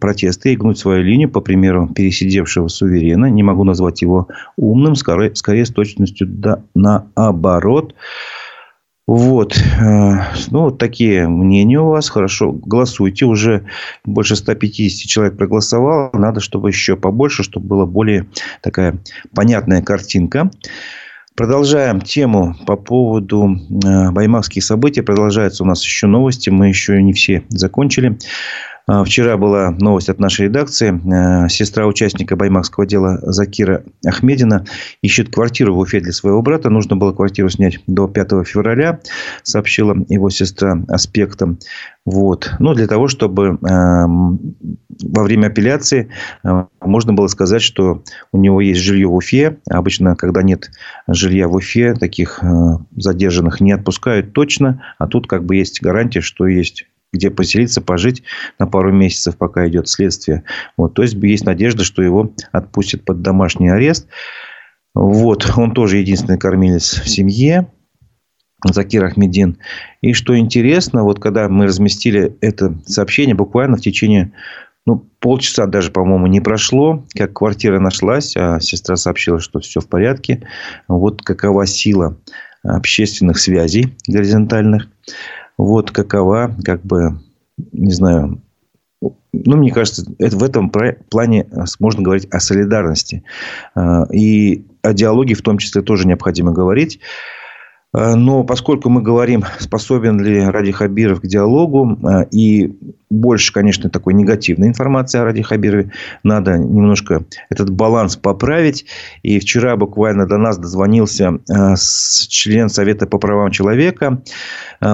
[0.00, 3.26] протесты и гнуть свою линию, по примеру пересидевшего суверена.
[3.26, 7.94] Не могу назвать его умным, скорее, скорее с точностью да, наоборот.
[9.08, 9.56] Вот.
[9.56, 12.10] Э, ну, вот такие мнения у вас.
[12.10, 12.52] Хорошо.
[12.52, 13.24] Голосуйте.
[13.24, 13.64] Уже
[14.04, 16.10] больше 150 человек проголосовало.
[16.12, 18.26] Надо, чтобы еще побольше, чтобы была более
[18.62, 18.98] такая
[19.34, 20.50] понятная картинка.
[21.34, 25.00] Продолжаем тему по поводу э, баймакских событий.
[25.00, 26.50] Продолжаются у нас еще новости.
[26.50, 28.18] Мы еще не все закончили.
[28.88, 30.98] А, вчера была новость от нашей редакции.
[31.44, 34.64] Э, сестра участника баймакского дела Закира Ахмедина
[35.02, 36.70] ищет квартиру в Уфе для своего брата.
[36.70, 39.00] Нужно было квартиру снять до 5 февраля,
[39.42, 41.58] сообщила его сестра аспектом.
[42.06, 42.50] Вот.
[42.60, 46.08] Ну, для того, чтобы э, во время апелляции
[46.42, 49.58] э, можно было сказать, что у него есть жилье в Уфе.
[49.68, 50.70] Обычно, когда нет
[51.06, 52.42] жилья в Уфе, таких
[52.96, 54.82] задержанных не отпускают точно.
[54.96, 58.22] А тут как бы есть гарантия, что есть где поселиться, пожить
[58.58, 60.44] на пару месяцев, пока идет следствие.
[60.76, 64.08] Вот, то есть, есть надежда, что его отпустят под домашний арест.
[64.94, 67.70] Вот, он тоже единственный кормилец в семье.
[68.64, 69.58] Закир Ахмедин.
[70.00, 74.32] И что интересно, вот когда мы разместили это сообщение, буквально в течение
[74.84, 79.88] ну, полчаса даже, по-моему, не прошло, как квартира нашлась, а сестра сообщила, что все в
[79.88, 80.48] порядке.
[80.88, 82.18] Вот какова сила
[82.64, 84.88] общественных связей горизонтальных.
[85.58, 87.18] Вот какова, как бы,
[87.72, 88.40] не знаю,
[89.00, 91.46] ну, мне кажется, это в этом плане
[91.78, 93.24] можно говорить о солидарности.
[93.74, 97.00] А, и о диалоге в том числе тоже необходимо говорить.
[97.92, 102.76] А, но поскольку мы говорим, способен ли Ради Хабиров к диалогу, а, и
[103.10, 108.84] больше, конечно, такой негативной информации о Ради Хабирове, надо немножко этот баланс поправить.
[109.22, 111.76] И вчера буквально до нас дозвонился а,
[112.28, 114.22] член Совета по правам человека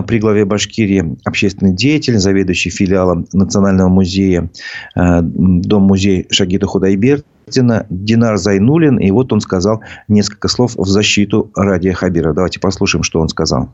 [0.07, 4.51] при главе Башкирии, общественный деятель, заведующий филиалом Национального музея,
[4.97, 6.67] Дом-музей Шагита
[7.47, 8.99] Худайбер, Динар Зайнулин.
[8.99, 12.33] И вот он сказал несколько слов в защиту Радия Хабира.
[12.33, 13.71] Давайте послушаем, что он сказал.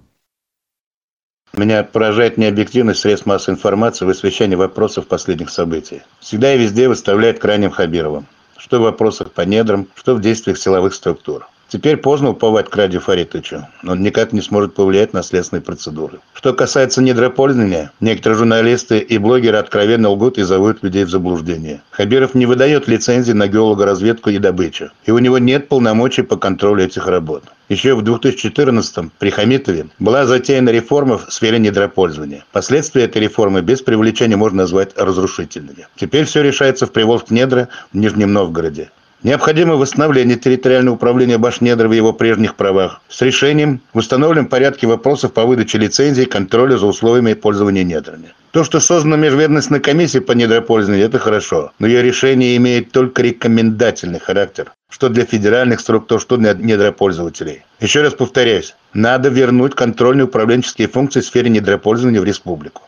[1.57, 6.03] Меня поражает необъективность средств массовой информации в освещении вопросов последних событий.
[6.21, 8.27] Всегда и везде выставляет крайним Хабировым.
[8.57, 11.49] Что в вопросах по недрам, что в действиях силовых структур.
[11.71, 13.65] Теперь поздно уповать к Ради Фаритовичу.
[13.87, 16.19] Он никак не сможет повлиять на следственные процедуры.
[16.35, 21.81] Что касается недропользования, некоторые журналисты и блогеры откровенно лгут и зовут людей в заблуждение.
[21.93, 24.91] Хабиров не выдает лицензии на геологоразведку и добычу.
[25.05, 27.45] И у него нет полномочий по контролю этих работ.
[27.69, 32.45] Еще в 2014-м при Хамитове была затеяна реформа в сфере недропользования.
[32.51, 35.87] Последствия этой реформы без привлечения можно назвать разрушительными.
[35.95, 38.91] Теперь все решается в Приволжск недра в Нижнем Новгороде.
[39.23, 45.35] Необходимо восстановление территориального управления Башнедра в его прежних правах с решением в установленном порядке вопросов
[45.35, 48.33] по выдаче лицензий и контроля за условиями пользования недрами.
[48.53, 54.21] То, что создана межведомственная комиссия по недропользованию, это хорошо, но ее решение имеет только рекомендательный
[54.21, 57.63] характер, что для федеральных структур, что для недропользователей.
[57.79, 62.83] Еще раз повторяюсь, надо вернуть контрольные управленческие функции в сфере недропользования в республику.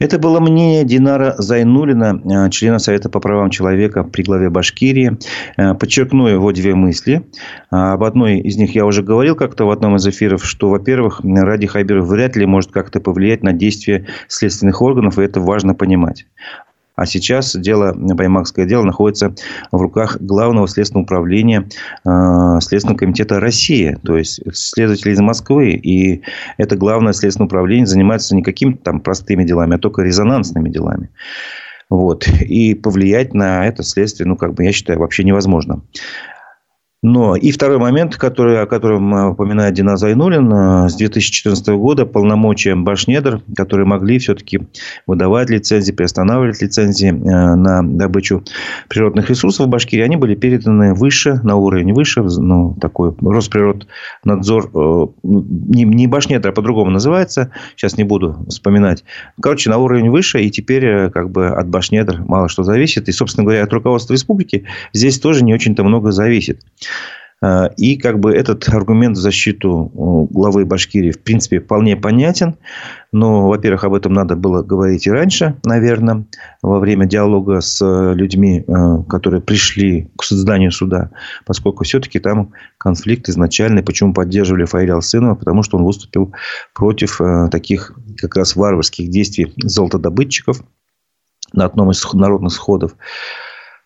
[0.00, 5.18] Это было мнение Динара Зайнулина, э, члена Совета по правам человека при главе Башкирии.
[5.58, 7.22] Э, подчеркну его две мысли.
[7.70, 11.20] Э, об одной из них я уже говорил как-то в одном из эфиров, что, во-первых,
[11.22, 16.24] Ради Хайберов вряд ли может как-то повлиять на действия следственных органов, и это важно понимать.
[17.00, 19.34] А сейчас дело, Баймакское дело находится
[19.72, 21.66] в руках Главного следственного управления
[22.04, 23.96] э, Следственного комитета России.
[24.04, 25.70] То есть, следователи из Москвы.
[25.70, 26.20] И
[26.58, 31.08] это Главное следственное управление занимается не какими-то там простыми делами, а только резонансными делами.
[31.88, 32.28] Вот.
[32.28, 35.80] И повлиять на это следствие, ну, как бы, я считаю, вообще невозможно.
[37.02, 42.74] Но и второй момент, который, о котором упоминает Дина Зайнулин, э, с 2014 года полномочия
[42.74, 44.60] Башнедр, которые могли все-таки
[45.06, 48.44] выдавать лицензии, приостанавливать лицензии э, на добычу
[48.88, 55.06] природных ресурсов в Башкирии, они были переданы выше, на уровень выше, ну, такой Росприроднадзор, э,
[55.22, 59.04] не, не Башнедр, а по-другому называется, сейчас не буду вспоминать.
[59.40, 63.08] Короче, на уровень выше, и теперь как бы от Башнедр мало что зависит.
[63.08, 66.60] И, собственно говоря, от руководства республики здесь тоже не очень-то много зависит.
[67.42, 72.56] Э, и как бы этот аргумент в защиту э, главы Башкирии в принципе вполне понятен.
[73.12, 76.26] Но, во-первых, об этом надо было говорить и раньше, наверное,
[76.62, 78.64] во время диалога с э, людьми,
[79.08, 81.10] которые пришли к зданию суда.
[81.46, 83.82] Поскольку все-таки там конфликт изначальный.
[83.82, 85.34] Почему поддерживали Фаиля Алсынова?
[85.34, 86.32] Потому что он выступил
[86.74, 90.62] против таких как раз варварских действий золотодобытчиков
[91.52, 92.94] на одном из народных сходов.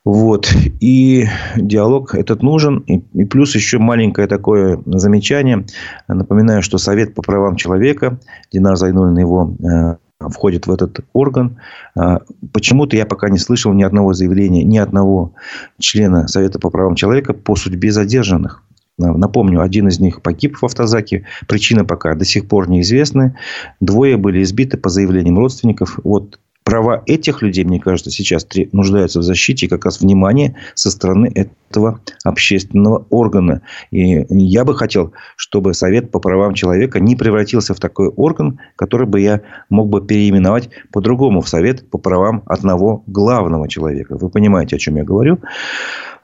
[0.04, 0.52] Вот.
[0.80, 2.78] И диалог этот нужен.
[2.80, 5.64] И, плюс еще маленькое такое замечание.
[6.08, 8.18] Напоминаю, что Совет по правам человека,
[8.52, 9.96] Динар Зайнулин его э,
[10.28, 11.58] входит в этот орган.
[11.98, 12.18] Э,
[12.52, 15.34] почему-то я пока не слышал ни одного заявления, ни одного
[15.78, 18.62] члена Совета по правам человека по судьбе задержанных.
[18.96, 21.26] Напомню, один из них погиб в автозаке.
[21.48, 23.36] Причина пока до сих пор неизвестна.
[23.80, 25.98] Двое были избиты по заявлениям родственников.
[26.04, 31.30] Вот права этих людей, мне кажется, сейчас нуждаются в защите как раз внимания со стороны
[31.34, 33.60] этого общественного органа.
[33.90, 39.06] И я бы хотел, чтобы Совет по правам человека не превратился в такой орган, который
[39.06, 44.16] бы я мог бы переименовать по-другому в Совет по правам одного главного человека.
[44.16, 45.40] Вы понимаете, о чем я говорю.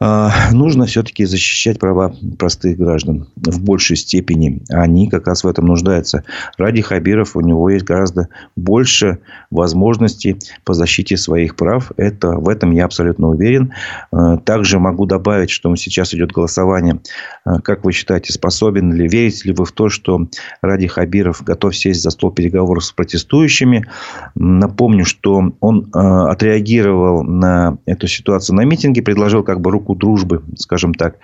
[0.03, 4.62] А, нужно все-таки защищать права простых граждан в большей степени.
[4.70, 6.24] Они как раз в этом нуждаются.
[6.57, 9.18] Ради Хабиров у него есть гораздо больше
[9.50, 10.29] возможностей
[10.64, 11.92] по защите своих прав.
[11.96, 13.72] Это, в этом я абсолютно уверен.
[14.12, 17.00] А, также могу добавить, что сейчас идет голосование.
[17.44, 20.28] А, как вы считаете, способен ли, верите ли вы в то, что
[20.62, 23.86] Ради Хабиров готов сесть за стол переговоров с протестующими?
[24.34, 30.94] Напомню, что он отреагировал на эту ситуацию на митинге, предложил как бы руку дружбы, скажем
[30.94, 31.16] так.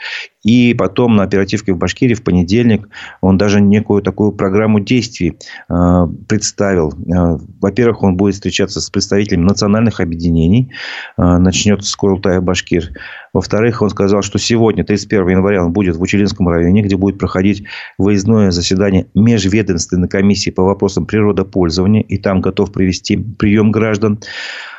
[0.46, 2.88] И потом на оперативке в Башкирии в понедельник
[3.20, 5.36] он даже некую такую программу действий
[5.68, 6.92] э, представил.
[6.92, 10.72] Э, во-первых, он будет встречаться с представителями национальных объединений.
[11.18, 12.92] Э, начнет с Курултая Башкир.
[13.34, 17.64] Во-вторых, он сказал, что сегодня, 31 января, он будет в Учелинском районе, где будет проходить
[17.98, 22.00] выездное заседание межведомственной комиссии по вопросам природопользования.
[22.00, 24.18] И там готов провести прием граждан.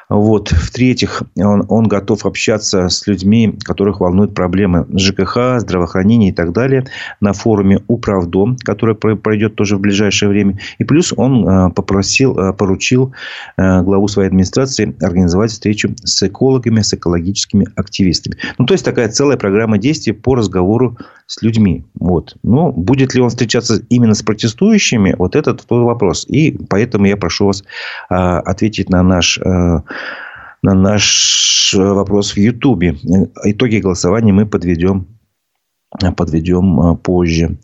[0.10, 0.52] Вот.
[0.52, 6.86] В-третьих, он, он готов общаться с людьми, которых волнуют проблемы ЖКХ, здравоохранения и так далее
[7.20, 10.60] на форуме Управдом, который пройдет тоже в ближайшее время.
[10.78, 13.14] И плюс он э, попросил, э, поручил
[13.58, 18.38] э, главу своей администрации организовать встречу с экологами, с экологическими активистами.
[18.58, 21.84] Ну, то есть, такая целая программа действий по разговору с людьми.
[22.00, 22.38] Вот.
[22.44, 26.26] Но будет ли он встречаться именно с протестующими, вот этот тот вопрос.
[26.30, 27.64] И поэтому я прошу вас
[28.08, 29.38] ответить на наш
[30.62, 32.98] на наш э, вопрос в Ютубе.
[33.44, 35.08] Итоги голосования мы подведем,
[36.16, 37.58] подведем э, позже.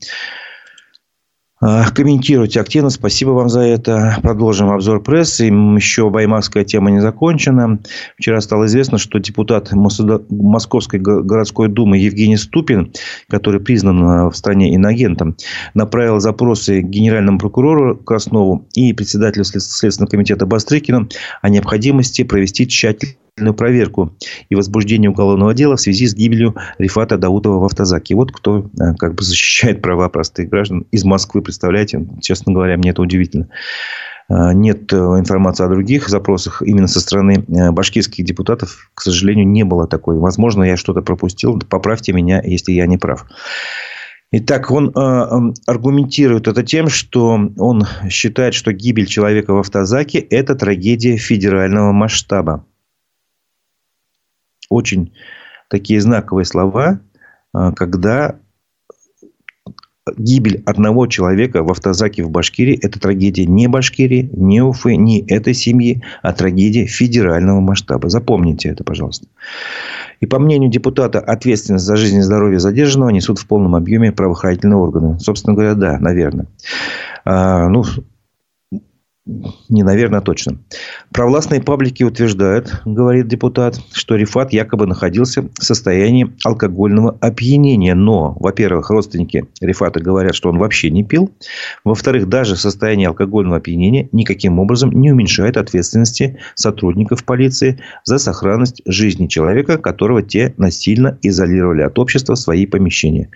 [1.65, 2.89] А, комментируйте активно.
[2.89, 4.17] Спасибо вам за это.
[4.21, 5.45] Продолжим обзор прессы.
[5.45, 7.79] Еще баймакская тема не закончена.
[8.17, 12.91] Вчера стало известно, что депутат Московской городской думы Евгений Ступин,
[13.29, 15.37] который признан а, в стране иногентом,
[15.73, 21.07] направил запросы генеральному прокурору Краснову и председателю Следственного комитета Бастрыкину
[21.41, 24.15] о необходимости провести тщательный проверку
[24.49, 28.15] и возбуждение уголовного дела в связи с гибелью Рифата Даутова в автозаке.
[28.15, 32.05] Вот кто э, как бы защищает права простых граждан из Москвы, представляете?
[32.21, 33.49] Честно говоря, мне это удивительно.
[34.29, 36.61] Э, нет э, информации о других запросах.
[36.63, 40.17] Именно со стороны башкирских депутатов, к сожалению, не было такой.
[40.19, 41.59] Возможно, я что-то пропустил.
[41.69, 43.25] Поправьте меня, если я не прав.
[44.31, 50.53] Итак, он э, аргументирует это тем, что он считает, что гибель человека в автозаке– это
[50.53, 52.65] трагедия федерального масштаба
[54.69, 55.13] очень
[55.69, 56.99] такие знаковые слова,
[57.53, 58.35] а, когда
[60.17, 65.53] гибель одного человека в автозаке в Башкирии– это трагедия не Башкирии, не Уфы, не этой
[65.53, 68.09] семьи, а трагедия федерального масштаба.
[68.09, 69.27] Запомните это, пожалуйста.
[70.19, 74.77] И по мнению депутата, ответственность за жизнь и здоровье задержанного несут в полном объеме правоохранительные
[74.77, 75.19] органы.
[75.19, 76.47] Собственно говоря, да, наверное.
[77.25, 77.85] А, ну,
[79.25, 80.57] не, наверное, точно.
[81.13, 87.95] Провластные паблики утверждают, говорит депутат, что Рифат якобы находился в состоянии алкогольного опьянения.
[87.95, 91.31] Но, во-первых, родственники Рифата говорят, что он вообще не пил.
[91.85, 99.27] Во-вторых, даже состояние алкогольного опьянения никаким образом не уменьшает ответственности сотрудников полиции за сохранность жизни
[99.27, 103.29] человека, которого те насильно изолировали от общества в свои помещения.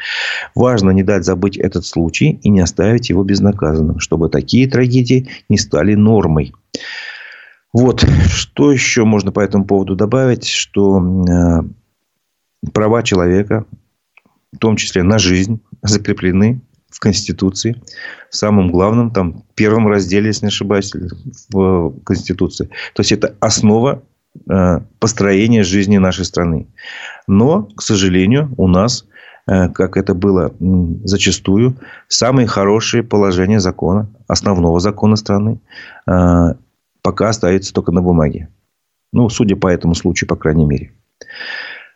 [0.54, 5.58] Важно не дать забыть этот случай и не оставить его безнаказанным, чтобы такие трагедии не
[5.58, 6.54] стали стали нормой.
[7.72, 13.66] Вот, что еще можно по этому поводу добавить, что э, права человека,
[14.52, 17.76] в том числе на жизнь, закреплены в Конституции.
[18.32, 20.92] В самом главном, там, первом разделе, если не ошибаюсь,
[21.52, 22.70] в Конституции.
[22.96, 24.02] То есть, это основа
[24.50, 26.66] э, построения жизни нашей страны.
[27.28, 29.17] Но, к сожалению, у нас Э,
[29.48, 30.54] как это было
[31.04, 31.78] зачастую,
[32.10, 35.62] самые хорошие положения закона, основного закона страны,
[36.06, 36.54] э,
[37.02, 38.50] пока остаются только на бумаге.
[39.14, 40.92] Ну, судя по этому случаю, по крайней мере.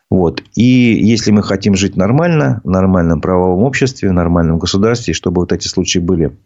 [0.09, 0.43] Вот.
[0.55, 5.51] И если мы хотим жить нормально, в нормальном правовом обществе, в нормальном государстве, чтобы вот
[5.51, 6.37] эти случаи были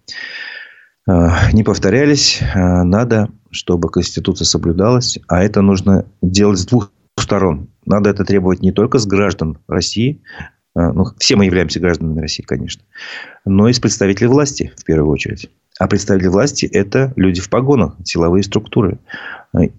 [1.08, 5.20] э, не повторялись, надо, чтобы Конституция соблюдалась.
[5.28, 7.70] А это нужно делать с двух сторон.
[7.86, 12.44] надо это требовать не только с граждан России, э, ну, все мы являемся гражданами России,
[12.44, 12.84] конечно,
[13.46, 15.50] но и с представителей власти, в первую очередь.
[15.78, 18.98] А представители власти– это люди в погонах, силовые структуры.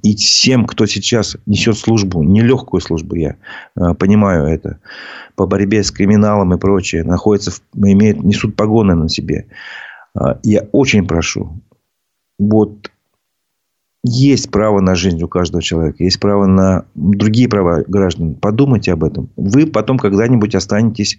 [0.02, 3.36] И всем, кто сейчас несет службу, нелегкую службу, я
[3.76, 4.78] э, понимаю это,
[5.36, 9.46] по борьбе с криминалом и прочее, находятся, имеют, несут погоны на себе.
[10.14, 11.62] Э, я очень прошу,
[12.38, 12.90] вот
[14.06, 18.34] есть право на жизнь у каждого человека, есть право на другие права граждан.
[18.34, 19.30] Подумайте об этом.
[19.36, 21.16] Вы потом когда-нибудь останетесь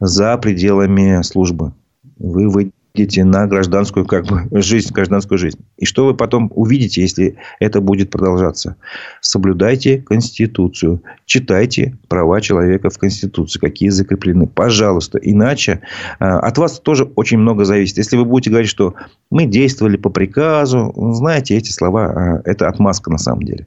[0.00, 1.72] за пределами службы.
[2.18, 5.58] Вы выйдете идти на гражданскую как бы, жизнь, гражданскую жизнь.
[5.76, 8.76] И что вы потом увидите, если это будет продолжаться?
[9.20, 11.02] Соблюдайте Конституцию.
[11.24, 14.46] Читайте права человека в Конституции, какие закреплены.
[14.46, 15.18] Пожалуйста.
[15.18, 15.80] Иначе
[16.18, 17.98] э, от вас тоже очень много зависит.
[17.98, 18.94] Если вы будете говорить, что
[19.30, 23.66] мы действовали по приказу, знаете, эти слова, э, это отмазка на самом деле.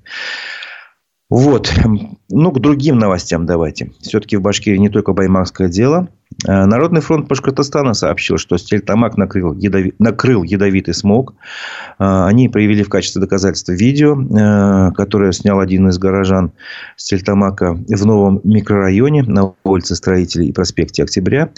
[1.30, 1.74] Вот.
[2.30, 3.92] Ну, к другим новостям давайте.
[4.02, 6.10] Все-таки в Башкирии не только баймакское дело–
[6.46, 9.94] Народный фронт Башкортостана сообщил, что Стельтамак накрыл, ядови...
[10.00, 11.36] накрыл ядовитый смог.
[12.00, 16.52] Э, они проявили в качестве доказательства видео, э, которое снял один из горожан
[16.98, 21.50] Стельтамака в новом микрорайоне на улице Строителей и проспекте Октября.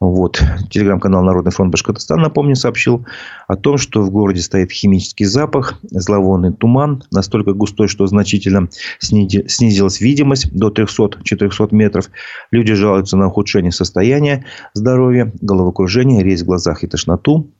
[0.00, 0.42] Вот.
[0.70, 3.04] Телеграм-канал Народный фронт Башкортостана, напомню, сообщил
[3.48, 8.68] о том, что в городе стоит химический запах, зловонный туман, настолько густой, что значительно
[9.00, 12.10] снизилась видимость до 300-400 метров.
[12.50, 17.50] Люди жалуются на ухудшение состояния состояние здоровья, головокружение, резь в глазах и тошноту.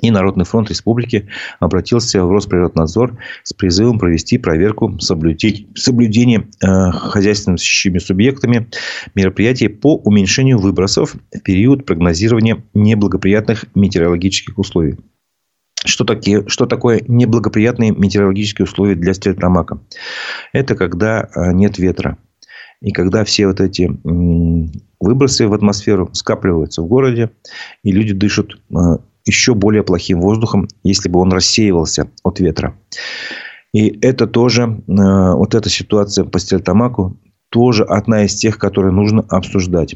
[0.00, 1.28] И Народный фронт республики
[1.58, 8.68] обратился в Росприроднадзор с призывом провести проверку соблюдения э, хозяйственными субъектами
[9.16, 14.98] мероприятий по уменьшению выбросов в период прогнозирования неблагоприятных метеорологических условий.
[15.84, 19.80] Что, такие, что такое неблагоприятные метеорологические условия для стрельтомака?
[20.52, 22.18] Это когда э, нет ветра.
[22.80, 23.90] И когда все вот эти
[25.00, 27.30] выбросы в атмосферу скапливаются в городе,
[27.82, 28.74] и люди дышат э,
[29.24, 32.76] еще более плохим воздухом, если бы он рассеивался от ветра.
[33.72, 37.18] И это тоже, э, вот эта ситуация по Стельтамаку,
[37.50, 39.94] тоже одна из тех, которые нужно обсуждать.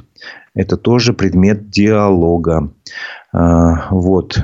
[0.54, 2.72] Это тоже предмет диалога.
[3.32, 4.38] Э, вот.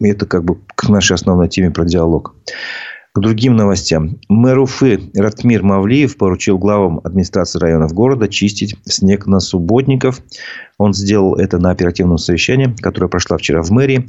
[0.00, 2.34] Это как бы к нашей основной теме про диалог.
[3.14, 4.18] К другим новостям.
[4.28, 10.20] Мэр Уфы Ратмир Мавлиев поручил главам администрации районов города чистить снег на субботников.
[10.78, 14.08] Он сделал это на оперативном совещании, которое прошло вчера в мэрии.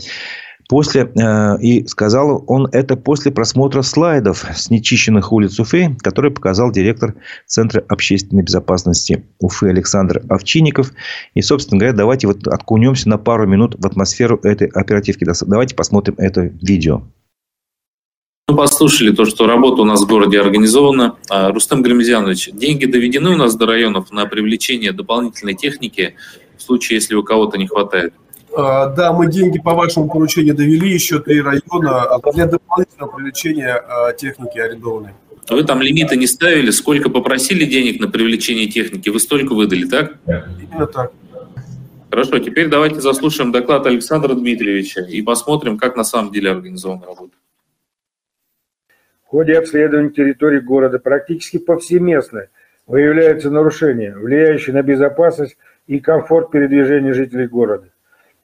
[0.68, 6.72] После, э, и сказал он это после просмотра слайдов с нечищенных улиц Уфы, которые показал
[6.72, 7.14] директор
[7.46, 10.92] Центра общественной безопасности Уфы Александр Овчинников.
[11.36, 15.28] И, собственно говоря, давайте вот откунемся на пару минут в атмосферу этой оперативки.
[15.46, 17.04] Давайте посмотрим это видео.
[18.48, 21.16] Мы послушали то, что работа у нас в городе организована.
[21.32, 26.16] А, Рустам Грамезянович, деньги доведены у нас до районов на привлечение дополнительной техники
[26.56, 28.14] в случае, если у кого-то не хватает?
[28.56, 33.84] А, да, мы деньги по вашему поручению довели, еще три района а для дополнительного привлечения
[34.16, 35.14] техники арендованной.
[35.50, 40.18] Вы там лимиты не ставили, сколько попросили денег на привлечение техники, вы столько выдали, так?
[40.28, 41.12] Именно так.
[42.12, 47.32] Хорошо, теперь давайте заслушаем доклад Александра Дмитриевича и посмотрим, как на самом деле организована работа
[49.26, 52.48] ходе обследования территории города практически повсеместно
[52.88, 55.58] выявляются нарушения, влияющие на безопасность
[55.88, 57.90] и комфорт передвижения жителей города.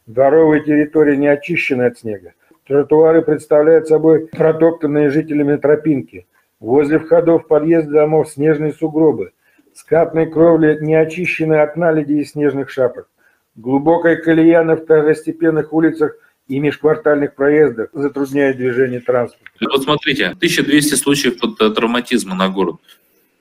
[0.08, 2.34] Дворовые территории не очищены от снега.
[2.68, 6.26] Тротуары представляют собой протоптанные жителями тропинки.
[6.60, 9.32] Возле входов подъезда домов снежные сугробы.
[9.74, 13.08] Скатные кровли не очищены от наледи и снежных шапок.
[13.56, 16.16] Глубокая колея на второстепенных улицах–
[16.48, 19.46] и межквартальных проездах затрудняет движение транспорта.
[19.62, 22.76] Вот смотрите, 1200 случаев э, травматизма на город.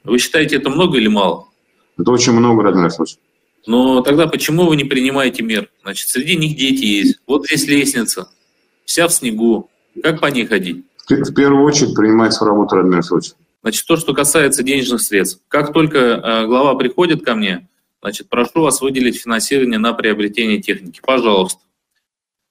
[0.04, 1.48] Вы считаете, это много или мало?
[1.98, 3.18] Это очень много, родной случаев.
[3.66, 5.68] Но тогда почему вы не принимаете мер?
[5.82, 7.18] Значит, среди них дети есть.
[7.26, 8.28] Вот здесь лестница,
[8.84, 9.70] вся в снегу.
[10.02, 10.84] Как по ней ходить?
[11.08, 13.32] В первую очередь принимается в работу родной случай.
[13.62, 15.42] Значит, то, что касается денежных средств.
[15.48, 17.68] Как только э, глава приходит ко мне,
[18.00, 21.00] значит, прошу вас выделить финансирование на приобретение техники.
[21.04, 21.60] Пожалуйста.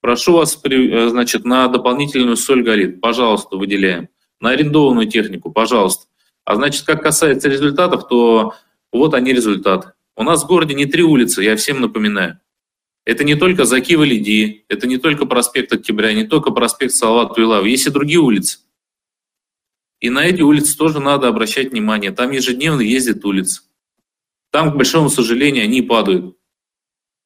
[0.02, 4.10] Прошу вас, э, значит, на дополнительную соль горит, пожалуйста, выделяем.
[4.39, 6.06] На арендованную технику, пожалуйста.
[6.45, 8.54] А значит, как касается результатов, то
[8.91, 9.91] вот они результаты.
[10.16, 12.39] У нас в городе не три улицы, я всем напоминаю.
[13.06, 17.66] Это не только Закива Лиди, это не только проспект Октября, не только проспект Салават Туилав,
[17.66, 18.60] есть и другие улицы.
[20.00, 22.12] И на эти улицы тоже надо обращать внимание.
[22.12, 23.64] Там ежедневно ездят улицы.
[24.52, 26.38] Там, к большому сожалению, они падают.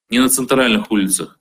[0.09, 1.39] Не на центральных улицах.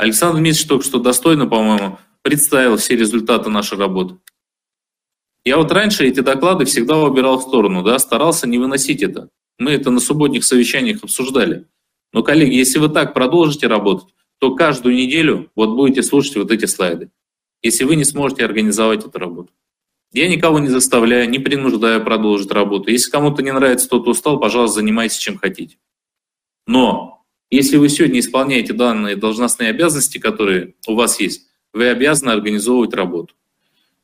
[0.00, 4.16] Александр Дмитриевич только что достойно, по-моему, представил все результаты нашей работы.
[5.44, 9.28] Я вот раньше эти доклады всегда убирал в сторону, да, старался не выносить это.
[9.58, 11.66] Мы это на субботних совещаниях обсуждали.
[12.14, 16.64] Но, коллеги, если вы так продолжите работать, то каждую неделю вот будете слушать вот эти
[16.64, 17.10] слайды,
[17.60, 19.52] если вы не сможете организовать эту работу.
[20.12, 22.90] Я никого не заставляю, не принуждаю продолжить работу.
[22.90, 25.76] Если кому-то не нравится, кто-то устал, пожалуйста, занимайтесь чем хотите.
[26.66, 27.19] Но
[27.50, 33.34] если вы сегодня исполняете данные должностные обязанности, которые у вас есть, вы обязаны организовывать работу.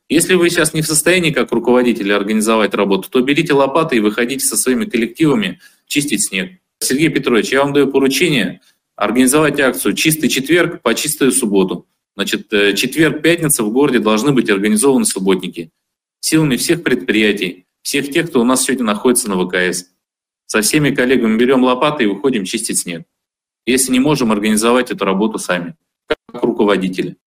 [0.09, 4.45] Если вы сейчас не в состоянии как руководитель организовать работу, то берите лопаты и выходите
[4.45, 6.59] со своими коллективами чистить снег.
[6.79, 8.61] Сергей Петрович, я вам даю поручение
[8.95, 11.87] организовать акцию «Чистый четверг по чистую субботу».
[12.15, 15.71] Значит, э, четверг, пятница в городе должны быть организованы субботники
[16.19, 19.85] силами всех предприятий, всех тех, кто у нас сегодня находится на ВКС.
[20.45, 23.03] Со всеми коллегами берем лопаты и выходим чистить снег.
[23.67, 25.75] Если не можем организовать эту работу сами,
[26.07, 27.17] как руководители.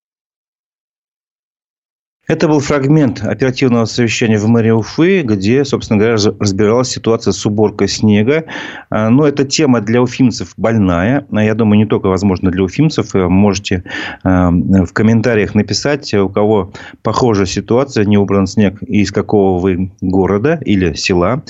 [2.27, 7.89] Это был фрагмент оперативного совещания в мэрии Уфы, где, собственно говоря, разбиралась ситуация с уборкой
[7.89, 8.47] снега.
[8.89, 11.27] А, но эта тема для уфимцев больная.
[11.31, 13.13] А, я думаю, не только, возможно, для уфимцев.
[13.15, 13.83] Можете
[14.23, 16.73] а, в комментариях написать, у кого
[17.03, 21.43] похожая ситуация, не убран снег, и из какого вы города или села.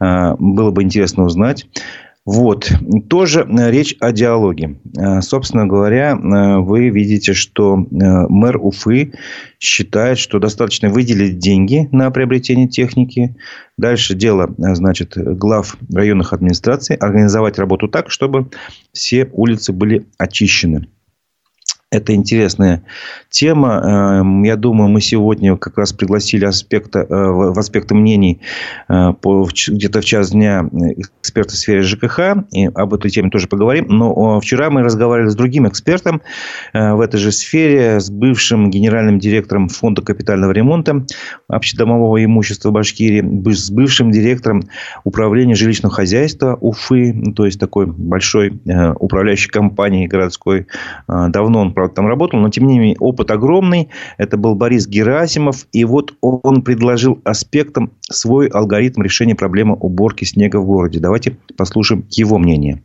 [0.00, 1.66] Было бы интересно узнать.
[2.24, 2.72] Вот.
[3.10, 4.76] Тоже э, речь о диалоге.
[4.96, 9.12] Э, собственно говоря, э, вы видите, что мэр Уфы
[9.58, 13.36] считает, что достаточно выделить деньги на приобретение техники.
[13.76, 18.48] Дальше дело, значит, глав районных администраций организовать работу так, чтобы
[18.92, 20.88] все улицы были очищены.
[21.94, 22.82] Это интересная
[23.30, 24.20] тема.
[24.20, 28.40] Эм, я думаю, мы сегодня как раз пригласили аспекта, э, в аспекты мнений
[28.88, 29.12] э,
[29.68, 30.68] где-то в час дня
[31.22, 32.46] эксперта в сфере ЖКХ.
[32.50, 33.86] И об этой теме тоже поговорим.
[33.88, 36.20] Но вчера мы разговаривали с другим экспертом
[36.72, 41.06] э, в этой же сфере, с бывшим генеральным директором фонда капитального ремонта
[41.46, 43.22] общедомового имущества Башкирии,
[43.52, 44.64] с бывшим директором
[45.04, 48.60] управления жилищного хозяйства Уфы, то есть такой большой
[48.96, 50.66] управляющей компании городской.
[51.06, 53.88] Давно он правда, там работал, но тем не менее опыт огромный.
[54.18, 55.66] Это был Борис Герасимов.
[55.72, 61.00] И вот он предложил аспектом свой алгоритм решения проблемы уборки снега в городе.
[61.00, 62.82] Давайте послушаем его мнение.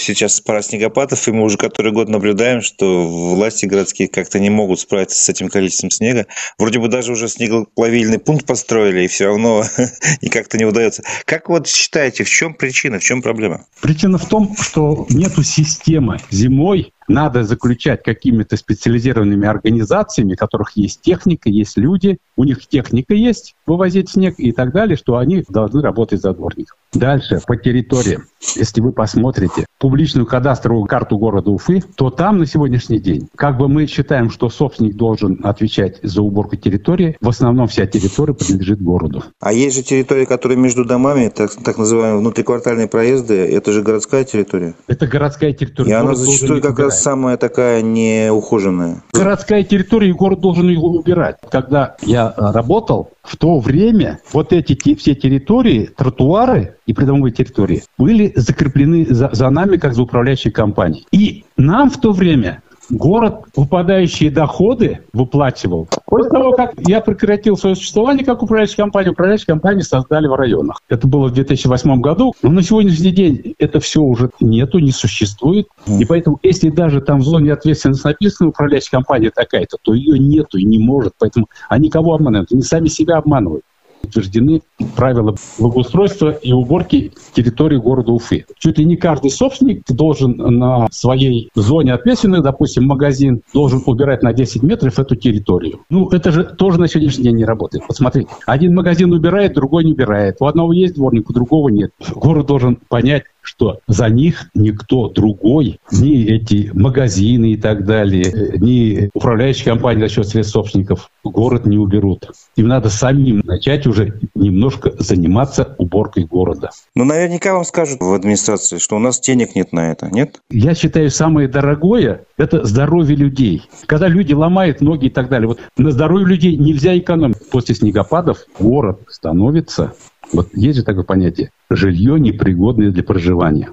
[0.00, 4.80] Сейчас пора снегопадов, и мы уже который год наблюдаем, что власти городские как-то не могут
[4.80, 6.26] справиться с этим количеством снега.
[6.58, 9.62] Вроде бы даже уже снегоплавильный пункт построили, и все равно
[10.20, 11.02] и как-то не удается.
[11.26, 13.66] Как вот считаете, в чем причина, в чем проблема?
[13.82, 16.18] Причина в том, что нету системы.
[16.30, 23.14] Зимой надо заключать какими-то специализированными организациями, у которых есть техника, есть люди, у них техника
[23.14, 26.76] есть, вывозить снег и так далее, что они должны работать за дворником.
[26.92, 28.24] Дальше, по территориям.
[28.56, 33.68] Если вы посмотрите публичную кадастровую карту города Уфы, то там на сегодняшний день, как бы
[33.68, 39.24] мы считаем, что собственник должен отвечать за уборку территории, в основном вся территория принадлежит городу.
[39.40, 44.24] А есть же территории, которые между домами, так, так называемые внутриквартальные проезды, это же городская
[44.24, 44.74] территория?
[44.88, 45.90] Это городская территория.
[45.90, 49.02] И она зачастую как раз самая такая неухоженная.
[49.12, 51.36] Городская территория, и город должен ее убирать.
[51.50, 57.82] Когда я э, работал, в то время вот эти все территории, тротуары и придомовые территории
[57.98, 61.06] были закреплены за, за нами как за управляющей компанией.
[61.12, 65.88] И нам в то время город выпадающие доходы выплачивал.
[66.06, 70.80] После того, как я прекратил свое существование как управляющая компания, управляющие компании создали в районах.
[70.88, 72.34] Это было в 2008 году.
[72.42, 75.68] Но на сегодняшний день это все уже нету, не существует.
[75.86, 80.58] И поэтому, если даже там в зоне ответственности написано управляющая компания такая-то, то ее нету
[80.58, 81.14] и не может.
[81.18, 82.52] Поэтому они кого обманывают?
[82.52, 83.62] Они сами себя обманывают
[84.02, 84.62] утверждены
[84.96, 88.46] правила благоустройства и уборки территории города Уфы.
[88.58, 94.32] Чуть ли не каждый собственник должен на своей зоне ответственности, допустим, магазин, должен убирать на
[94.32, 95.80] 10 метров эту территорию.
[95.90, 97.86] Ну, это же тоже на сегодняшний день не работает.
[97.86, 100.36] Посмотрите, один магазин убирает, другой не убирает.
[100.40, 101.92] У одного есть дворник, у другого нет.
[102.14, 109.10] Город должен понять, что за них никто другой, ни эти магазины и так далее, ни
[109.14, 112.30] управляющие компании за счет средств собственников город не уберут.
[112.56, 116.70] Им надо самим начать уже немножко заниматься уборкой города.
[116.94, 120.40] Ну, наверняка вам скажут в администрации, что у нас денег нет на это, нет?
[120.50, 123.62] Я считаю, самое дорогое– это здоровье людей.
[123.86, 127.48] Когда люди ломают ноги и так далее, вот на здоровье людей нельзя экономить.
[127.50, 129.94] После снегопадов город становится
[130.32, 133.70] вот есть же такое понятие– жилье непригодное для проживания.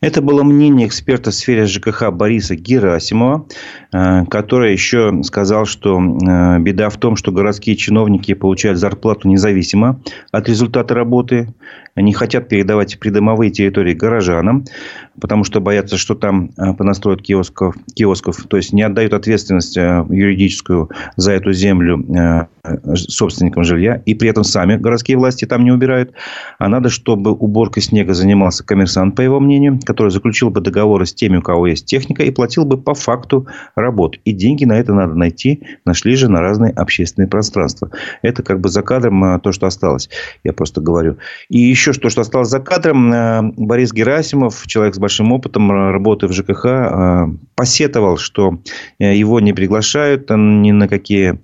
[0.00, 3.46] Это было мнение эксперта в сфере ЖКХ Бориса Герасимова,
[3.90, 10.02] э, который еще сказал, что э, беда в том, что городские чиновники получают зарплату независимо
[10.30, 11.54] от результата работы,
[11.96, 14.64] не хотят передавать придомовые территории горожанам,
[15.20, 20.90] потому что боятся, что там э, понастроят киосков, киосков, то есть не отдают ответственность юридическую
[21.16, 22.48] за эту землю
[22.94, 26.12] собственникам жилья, и при этом сами городские власти там не убирают.
[26.58, 31.12] А надо, чтобы уборкой снега занимался коммерсант, по его мнению, который заключил бы договоры с
[31.14, 34.16] теми, у кого есть техника, и платил бы по факту работ.
[34.24, 35.62] И деньги на это надо найти.
[35.84, 37.90] Нашли же на разные общественные пространства.
[38.22, 40.08] Это как бы за кадром то, что осталось.
[40.42, 41.18] Я просто говорю.
[41.48, 43.12] И еще что, что осталось за кадром.
[43.12, 48.58] А, Борис Герасимов, человек с большим опытом работы в ЖКХ, а, посетовал, что
[48.98, 51.40] его не приглашают ни на какие,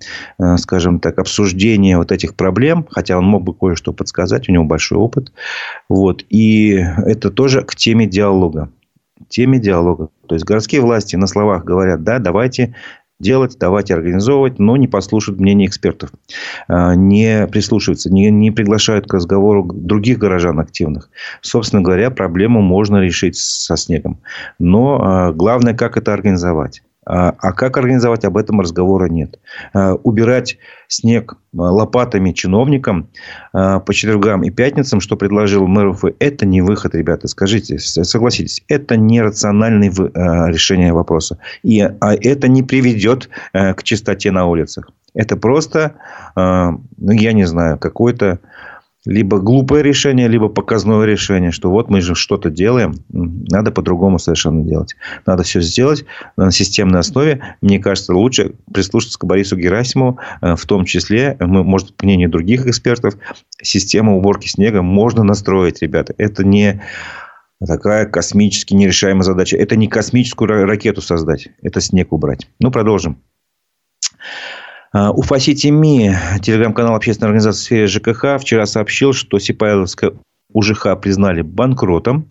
[0.57, 2.85] скажем так, обсуждения вот этих проблем.
[2.89, 4.49] Хотя он мог бы кое-что подсказать.
[4.49, 5.31] У него большой опыт.
[5.89, 6.25] Вот.
[6.29, 6.73] И
[7.05, 8.69] это тоже к теме диалога.
[9.29, 10.09] Теме диалога.
[10.27, 12.75] То есть городские власти на словах говорят, да, давайте
[13.21, 16.11] делать, давайте организовывать, но не послушают мнение экспертов,
[16.67, 21.09] а, не прислушиваются, не, не приглашают к разговору других горожан активных.
[21.41, 24.19] Собственно говоря, проблему можно решить со снегом.
[24.59, 26.81] Но а, главное, как это организовать.
[27.11, 29.37] А, а как организовать, об этом разговора нет.
[29.73, 30.57] А, убирать
[30.87, 33.09] снег а, лопатами чиновникам
[33.51, 37.27] по четвергам и пятницам, что предложил мэр Уфы, это не выход, ребята.
[37.27, 39.89] Скажите, согласитесь, это не рациональное
[40.47, 41.37] решение вопроса.
[41.63, 44.89] И это не приведет к чистоте на улицах.
[45.13, 45.95] Это просто,
[46.35, 48.39] ну, я не знаю, какой-то
[49.05, 54.63] либо глупое решение, либо показное решение, что вот мы же что-то делаем, надо по-другому совершенно
[54.63, 54.95] делать.
[55.25, 56.05] Надо все сделать
[56.37, 57.55] на системной основе.
[57.61, 62.67] Мне кажется, лучше прислушаться к Борису Герасимову, э, в том числе, может, по мнению других
[62.67, 63.15] экспертов,
[63.61, 66.13] систему уборки снега можно настроить, ребята.
[66.17, 66.81] Это не
[67.65, 69.57] такая космически нерешаемая задача.
[69.57, 72.47] Это не космическую ракету создать, это снег убрать.
[72.59, 73.17] Ну, продолжим.
[74.93, 80.11] А, Уфа Сити телеграм-канал общественной организации в сфере ЖКХ, вчера сообщил, что Сипайловская
[80.53, 82.27] УЖХ признали банкротом.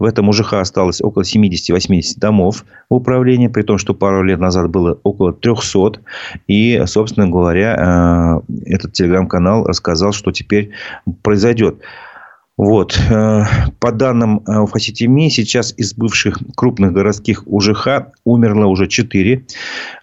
[0.00, 4.70] В этом УЖХ осталось около 70-80 домов в управлении, при том, что пару лет назад
[4.70, 6.00] было около 300.
[6.48, 10.70] И, собственно говоря, а, этот телеграм-канал рассказал, что теперь
[11.22, 11.76] произойдет.
[12.60, 13.00] Вот.
[13.08, 13.44] Э,
[13.78, 19.46] по данным э, Фаситими, сейчас из бывших крупных городских УЖХ умерло уже четыре.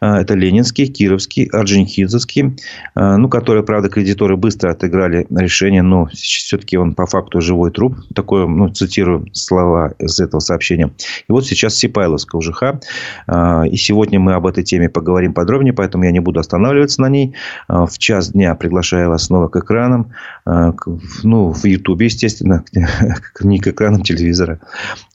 [0.02, 2.58] Э, это Ленинский, Кировский, Орджоникидзевский.
[2.96, 7.96] Ну, которые, правда, кредиторы быстро отыграли решение, но все-таки он по факту живой труп.
[8.16, 10.92] Такое, ну, цитирую слова из этого сообщения.
[11.30, 12.64] И вот сейчас Сипайловская УЖХ.
[13.72, 17.36] И сегодня мы об этой теме поговорим подробнее, поэтому я не буду останавливаться на ней.
[17.68, 20.12] В час дня приглашаю вас снова к экранам.
[20.46, 24.60] Ну, в Ютубе, естественно естественно, не к экранам телевизора,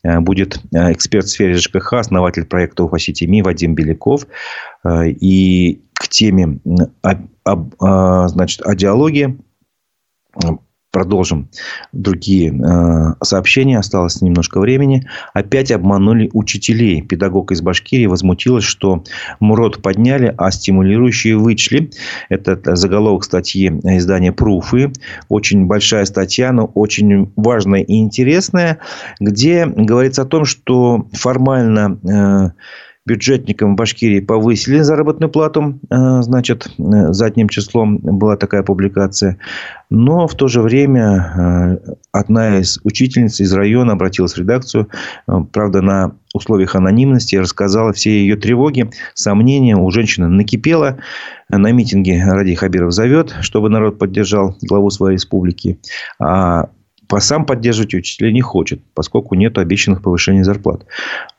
[0.03, 4.27] э, будет э, эксперт в сфере ЖКХ, основатель проекта Уфа Сити Ми Вадим Беляков.
[4.85, 6.59] Э, и к теме
[7.45, 9.37] значит, о диалоге
[10.93, 11.49] Продолжим
[11.93, 13.79] другие э, сообщения.
[13.79, 15.09] Осталось немножко времени.
[15.33, 17.01] Опять обманули учителей.
[17.01, 19.03] Педагог из Башкирии возмутилась, что
[19.41, 21.91] МУРОД подняли, а стимулирующие вычли.
[22.29, 24.93] Это заголовок статьи издания «Пруфы».
[25.31, 28.79] Очень большая статья, но очень важная и интересная,
[29.19, 31.99] где говорится о том, что формально...
[32.07, 32.51] Э,
[33.05, 39.39] бюджетникам в Башкирии повысили заработную плату, э, значит, э, задним числом была такая публикация.
[39.91, 44.89] Но в то же время э, одна из учительниц из района обратилась в редакцию,
[45.53, 49.77] правда, на условиях анонимности, рассказала все ее тревоги, сомнения.
[49.77, 50.99] У женщины накипело.
[51.49, 55.79] На митинге Ради Хабиров зовет, чтобы народ поддержал главу своей республики.
[56.19, 56.71] А
[57.21, 60.87] сам поддерживать учителей не хочет, поскольку нет обещанных повышений зарплат.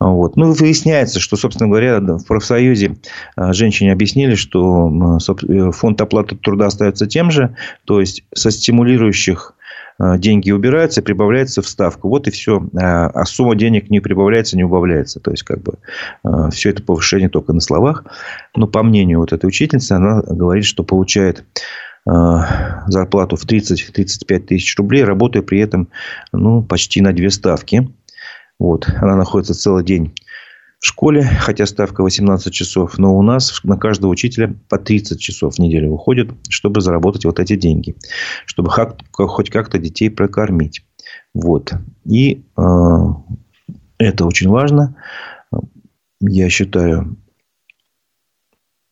[0.00, 0.36] Вот.
[0.36, 2.96] Ну, выясняется, что, собственно говоря, в профсоюзе
[3.36, 5.18] а, женщине объяснили, что
[5.48, 9.54] э, фонд оплаты труда остается тем же, то есть со стимулирующих
[9.98, 12.06] а, деньги убираются, прибавляется вставка.
[12.08, 12.62] Вот и все.
[12.76, 15.20] А, а сумма денег не прибавляется, не убавляется.
[15.20, 15.74] То есть, как бы,
[16.50, 18.04] все это повышение только на словах.
[18.56, 21.44] Но по мнению вот этой учительницы, она говорит, что получает
[22.06, 25.88] зарплату в 30-35 тысяч рублей, работая при этом
[26.32, 27.88] ну, почти на две ставки.
[28.58, 28.88] Вот.
[29.00, 30.14] Она находится целый день
[30.84, 35.54] в школе, хотя ставка 18 часов, но у нас на каждого учителя по 30 часов
[35.54, 37.96] в неделю выходит, чтобы заработать вот эти деньги,
[38.44, 40.84] чтобы хоть как-то детей прокормить.
[41.32, 41.72] Вот.
[42.04, 42.62] И э,
[43.96, 44.94] это очень важно.
[46.20, 47.16] Я считаю,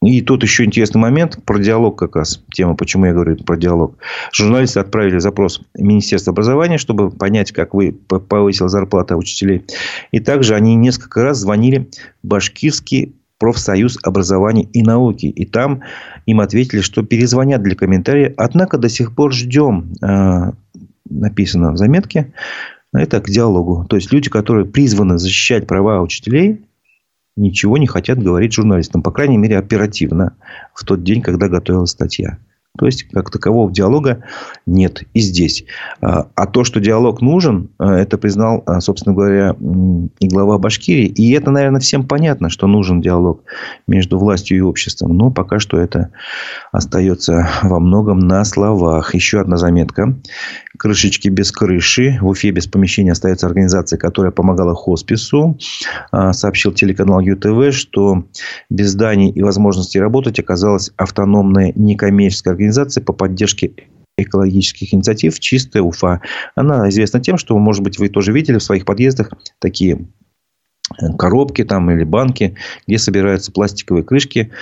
[0.03, 2.43] и тут еще интересный момент про диалог как раз.
[2.53, 3.97] Тема, почему я говорю про диалог.
[4.33, 9.65] Журналисты отправили запрос в Министерство образования, чтобы понять, как вы повысила зарплата учителей.
[10.11, 11.89] И также они несколько раз звонили
[12.23, 15.27] в Башкирский профсоюз образования и науки.
[15.27, 15.83] И там
[16.27, 18.35] им ответили, что перезвонят для комментариев.
[18.37, 20.53] Однако до сих пор ждем, э,
[21.09, 22.33] написано в заметке,
[22.93, 23.87] это к диалогу.
[23.89, 26.61] То есть люди, которые призваны защищать права учителей,
[27.37, 29.03] ничего не хотят говорить журналистам.
[29.03, 30.37] По крайней мере, оперативно.
[30.75, 32.39] В тот день, когда готовилась статья.
[32.79, 34.25] То есть, как такового диалога
[34.65, 35.65] нет и здесь.
[36.01, 39.55] А, а то, что диалог нужен, а, это признал, а, собственно говоря,
[40.21, 41.05] и глава Башкирии.
[41.05, 43.43] И это, наверное, всем понятно, что нужен диалог
[43.87, 45.19] между властью и обществом.
[45.19, 46.09] Но пока что это
[46.73, 49.15] остается во многом на словах.
[49.15, 50.17] Еще одна заметка.
[50.79, 52.19] Крышечки без крыши.
[52.23, 55.59] В Уфе без помещения остается организация, которая помогала хоспису.
[56.11, 58.25] Сообщил телеканал ЮТВ, что
[58.71, 62.62] без зданий и возможности работать оказалась автономная некоммерческая организация
[63.01, 63.73] по поддержке
[64.19, 66.21] экологических инициатив «Чистая Уфа».
[66.55, 70.07] Она известна тем, что, может быть, вы тоже видели в своих подъездах такие
[71.19, 72.57] коробки там или банки,
[72.87, 74.53] где собираются пластиковые крышки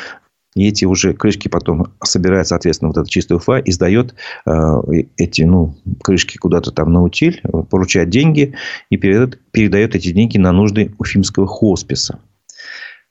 [0.57, 4.14] и эти уже крышки потом собирает, соответственно, вот эта чистая Уфа и сдает
[4.46, 4.51] э,
[5.16, 7.40] эти ну, крышки куда-то там на утиль,
[7.70, 8.57] поручает деньги
[8.90, 12.18] и передает, передает эти деньги на нужды уфимского хосписа.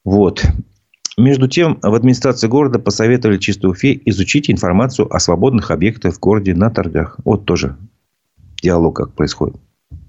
[0.03, 0.43] Вот.
[1.19, 6.53] Между тем, в администрации города посоветовали Чистой Уфе изучить информацию о свободных объектах в городе
[6.53, 7.17] на торгах.
[7.25, 7.75] Вот тоже
[8.63, 9.57] диалог как происходит.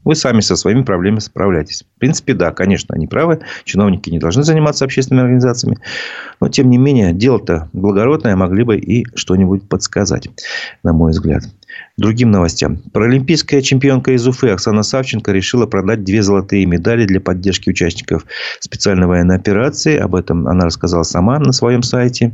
[0.05, 1.83] Вы сами со своими проблемами справляетесь.
[1.97, 3.41] В принципе, да, конечно, они правы.
[3.65, 5.79] Чиновники не должны заниматься общественными организациями.
[6.41, 8.37] Но, тем не менее, дело-то благородное.
[8.37, 10.29] Могли бы и что-нибудь подсказать,
[10.85, 11.43] на мой взгляд.
[11.97, 12.79] Другим новостям.
[12.93, 18.25] Паралимпийская чемпионка из Уфы Оксана Савченко решила продать две золотые медали для поддержки участников
[18.59, 19.99] специальной военной операции.
[19.99, 22.33] Об этом она рассказала сама на своем сайте.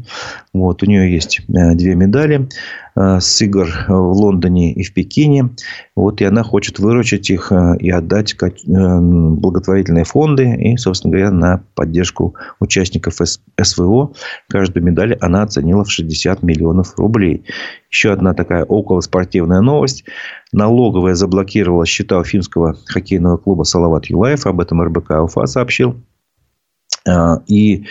[0.53, 2.49] Вот, у нее есть э, две медали
[2.95, 5.51] э, с игр в Лондоне и в Пекине.
[5.97, 11.63] Вот, и она хочет выручить их э, и отдать благотворительные фонды и, собственно говоря, на
[11.75, 13.17] поддержку участников
[13.61, 14.13] СВО.
[14.49, 17.45] Каждую медаль она оценила в 60 миллионов рублей.
[17.91, 20.05] Еще одна такая околоспортивная новость.
[20.53, 24.47] Налоговая заблокировала счета уфимского хоккейного клуба «Салават Юлаев».
[24.47, 25.97] Об этом РБК Уфа сообщил.
[27.07, 27.87] А, и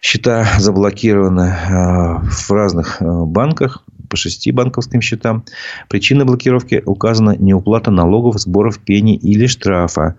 [0.00, 5.44] счета заблокированы а, в разных а, банках по шести банковским счетам.
[5.88, 10.16] Причина блокировки указана неуплата налогов, сборов пени или штрафа.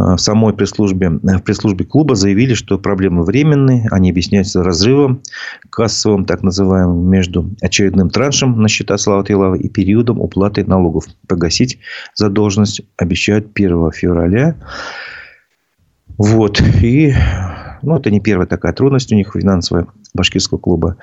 [0.00, 3.86] Э, в самой пресс-службе, э, в пресс-службе клуба заявили, что проблемы временные.
[3.90, 5.22] Они объясняются разрывом
[5.70, 11.04] кассовым, так называемым, между очередным траншем на счета Слава Илава и периодом уплаты налогов.
[11.26, 11.78] Погасить
[12.14, 14.56] задолженность обещают 1 февраля.
[16.16, 16.60] Вот.
[16.82, 17.14] И
[17.82, 20.96] ну, это не первая такая трудность у них финансовая башкирского клуба.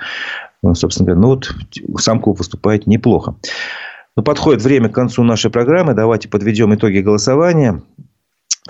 [0.62, 1.54] Ну, собственно говоря, ну вот
[2.00, 3.36] сам клуб выступает неплохо.
[4.16, 5.94] Но подходит время к концу нашей программы.
[5.94, 7.82] Давайте подведем итоги голосования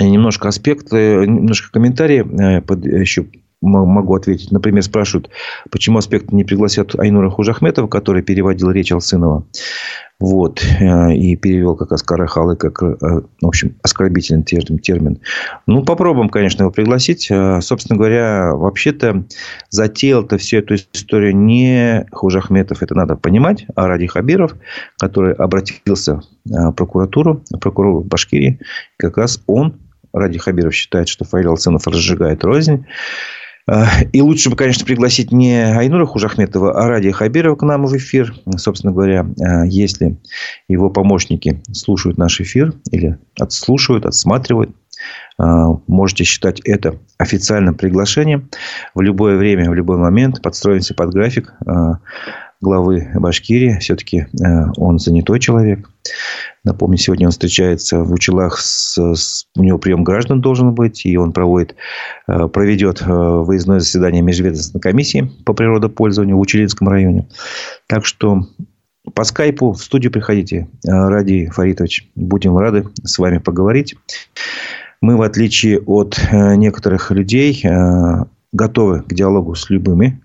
[0.05, 3.27] немножко аспекты, немножко комментарии э, под, еще
[3.61, 4.53] могу ответить.
[4.53, 5.31] Например, спрашивают,
[5.71, 9.47] почему аспект не пригласят Айнура Хужахметова, который переводил речь Алсынова.
[10.21, 10.65] Вот.
[10.81, 12.97] Э, и перевел как Аскара Халы, как, э,
[13.41, 15.21] в общем, оскорбительный термин.
[15.67, 17.31] Ну, попробуем, конечно, его пригласить.
[17.61, 19.25] Собственно говоря, вообще-то
[19.71, 24.55] затеял-то всю эту историю не Хужахметов, это надо понимать, а Ради Хабиров,
[24.99, 28.61] который обратился в прокуратуру, прокурор Башкирии.
[28.97, 29.75] Как раз он
[30.13, 32.87] Ради Хабиров считает, что Фаиль Алцинов разжигает рознь.
[33.69, 37.97] А, и лучше бы, конечно, пригласить не Айнура Хужахметова, а Ради Хабирова к нам в
[37.97, 38.35] эфир.
[38.57, 40.17] Собственно говоря, а, если
[40.69, 44.75] его помощники слушают наш эфир или отслушивают, отсматривают,
[45.39, 48.49] а, можете считать это официальным приглашением.
[48.95, 51.53] В любое время, в любой момент подстроимся под график
[52.61, 53.79] главы Башкирии.
[53.81, 54.27] Все-таки
[54.77, 55.91] он занятой человек.
[56.65, 61.17] Напомню, сегодня он встречается в Учелах, с, с, у него прием граждан должен быть, и
[61.17, 61.77] он проводит,
[62.27, 67.29] э, проведет э, выездное заседание межведомственной комиссии по природопользованию в Учелинском районе.
[67.87, 68.47] Так что
[69.15, 70.69] по скайпу в студию приходите.
[70.87, 73.95] Э, Ради Фаритович, будем рады с вами поговорить.
[75.01, 77.65] Мы, в отличие от некоторых людей,
[78.53, 80.21] готовы к диалогу с любыми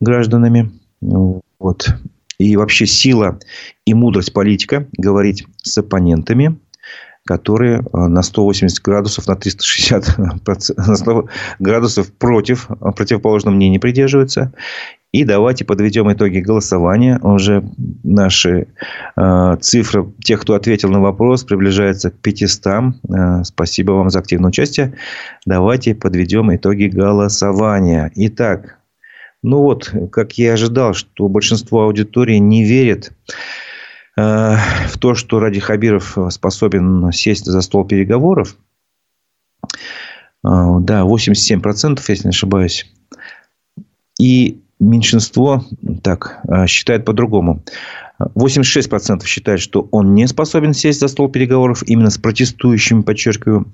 [0.00, 0.70] гражданами.
[1.66, 1.88] Вот.
[2.38, 3.40] И вообще сила
[3.86, 6.60] и мудрость политика говорить с оппонентами,
[7.24, 10.16] которые э, на 180 градусов, на 360
[10.76, 14.52] на 100 градусов против противоположного мнения придерживаются.
[15.10, 17.18] И давайте подведем итоги голосования.
[17.20, 17.64] Уже
[18.04, 18.68] наши
[19.16, 22.66] э, цифры тех, кто ответил на вопрос, приближается к 500.
[22.66, 24.94] Э, спасибо вам за активное участие.
[25.46, 28.12] Давайте подведем итоги голосования.
[28.14, 28.75] Итак,
[29.46, 33.12] Ну вот, как я ожидал, что большинство аудитории не верит
[34.16, 34.56] э,
[34.88, 38.56] в то, что Ради Хабиров способен сесть за стол переговоров.
[40.44, 42.92] Э, да, 87%, если не ошибаюсь.
[44.18, 45.64] И меньшинство
[46.02, 47.62] так э, считает по-другому.
[48.20, 53.70] 86% считают, что он не способен сесть за стол переговоров именно с протестующими, подчеркиваю.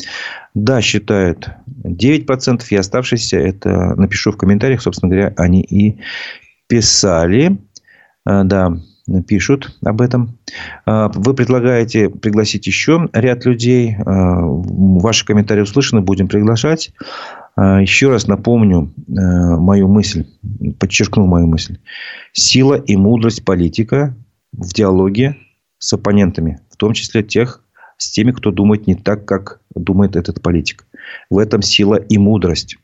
[0.54, 1.48] Да, считают
[1.84, 6.00] 9%, и оставшиеся, это напишу в комментариях, собственно говоря, они и
[6.66, 7.58] писали.
[8.24, 8.72] А, да,
[9.26, 10.38] пишут об этом.
[10.86, 13.96] А, вы предлагаете пригласить еще ряд людей.
[14.04, 16.92] А, ваши комментарии услышаны, будем приглашать.
[17.54, 20.24] Еще раз напомню мою мысль,
[20.78, 21.76] подчеркну мою мысль.
[22.32, 24.16] Сила и мудрость политика
[24.52, 25.36] в диалоге
[25.78, 27.62] с оппонентами, в том числе тех,
[27.96, 30.86] с теми, кто думает не так, как думает этот политик.
[31.30, 32.76] В этом сила и мудрость.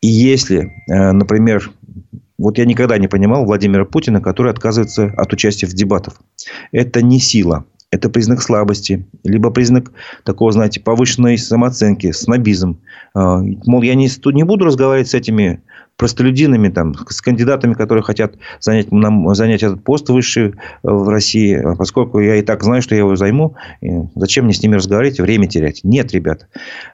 [0.00, 1.70] И если, э, например,
[2.38, 6.20] вот я никогда не понимал Владимира Путина, который отказывается от участия в дебатах.
[6.72, 9.92] Это не сила, это признак слабости, либо признак
[10.24, 12.80] такого, знаете, повышенной самооценки, снобизм.
[13.14, 15.62] Э, мол, я не, не буду разговаривать с этими
[15.96, 21.54] простолюдинами, там, с кандидатами, которые хотят занять, нам, занять этот пост высший э, в России,
[21.54, 23.54] а поскольку я и так знаю, что я его займу,
[24.16, 25.80] зачем мне с ними разговаривать, время терять?
[25.84, 26.48] Нет, ребята,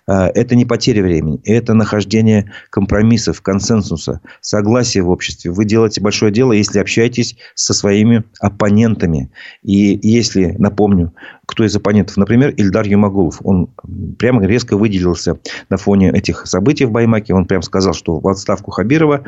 [0.06, 5.50] э, это не потеря времени, это нахождение компромиссов, консенсуса, согласия в обществе.
[5.50, 9.30] Вы делаете большое дело, если общаетесь со своими оппонентами.
[9.62, 11.14] И если, напомню,
[11.46, 13.70] кто из оппонентов, например, Ильдар Юмагулов, он
[14.18, 15.38] прямо резко выделился
[15.70, 19.24] на фоне этих событий в Баймаке, он прямо сказал, что в отставку Хабиб Кадырова.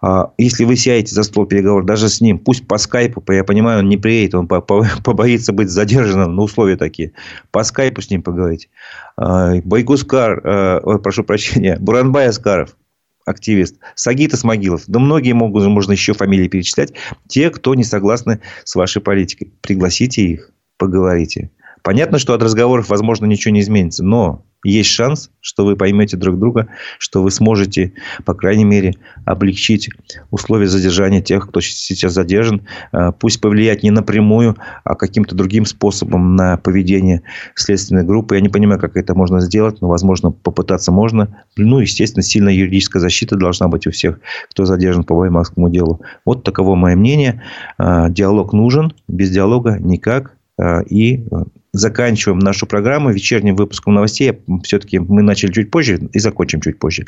[0.00, 3.80] А, если вы сядете за стол переговоров даже с ним, пусть по скайпу, я понимаю,
[3.80, 4.46] он не приедет, он
[5.04, 7.12] побоится быть задержанным, но условия такие.
[7.50, 8.68] По скайпу с ним поговорить.
[9.16, 12.76] А, Байгускар, а, прошу прощения, Буранбай Аскаров,
[13.24, 13.76] активист.
[13.94, 14.82] Сагита Смогилов.
[14.86, 16.92] Да многие могут, можно еще фамилии перечислять.
[17.28, 19.52] Те, кто не согласны с вашей политикой.
[19.60, 21.50] Пригласите их, поговорите.
[21.82, 24.04] Понятно, что от разговоров, возможно, ничего не изменится.
[24.04, 26.68] Но есть шанс, что вы поймете друг друга,
[26.98, 29.90] что вы сможете, по крайней мере, облегчить
[30.30, 32.62] условия задержания тех, кто сейчас задержан.
[32.92, 37.22] А, пусть повлиять не напрямую, а каким-то другим способом на поведение
[37.56, 38.36] следственной группы.
[38.36, 41.44] Я не понимаю, как это можно сделать, но, возможно, попытаться можно.
[41.56, 44.20] Ну, естественно, сильная юридическая защита должна быть у всех,
[44.50, 46.02] кто задержан по Ваймарскому делу.
[46.24, 47.42] Вот таково мое мнение.
[47.78, 50.36] А, диалог нужен, без диалога никак.
[50.56, 51.24] А, и
[51.72, 54.40] заканчиваем нашу программу вечерним выпуском новостей.
[54.62, 57.06] Все-таки мы начали чуть позже и закончим чуть позже.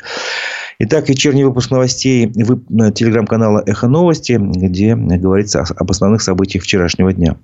[0.79, 7.37] Итак, вечерний выпуск новостей телеграм-канала «Эхо новости», где говорится об основных событиях вчерашнего дня.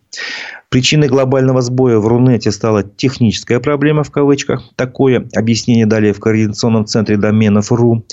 [0.72, 4.64] Причиной глобального сбоя в Рунете стала техническая проблема, в кавычках.
[4.78, 8.06] Такое объяснение дали в координационном центре доменов РУ.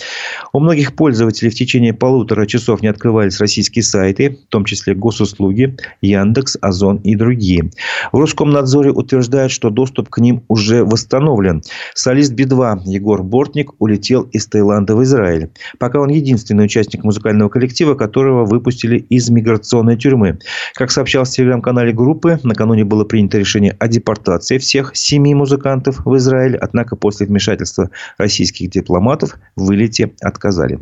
[0.52, 5.76] У многих пользователей в течение полутора часов не открывались российские сайты, в том числе госуслуги,
[6.02, 7.70] Яндекс, Озон и другие.
[8.10, 11.62] В Роскомнадзоре утверждают, что доступ к ним уже восстановлен.
[11.94, 15.52] Солист Би-2 Егор Бортник улетел из Таиланда в Израиль.
[15.78, 20.40] Пока он единственный участник музыкального коллектива, которого выпустили из миграционной тюрьмы.
[20.74, 26.16] Как сообщалось в телеграм-канале группы, накануне было принято решение о депортации всех семи музыкантов в
[26.16, 26.56] Израиль.
[26.56, 30.80] Однако после вмешательства российских дипломатов в вылете отказали.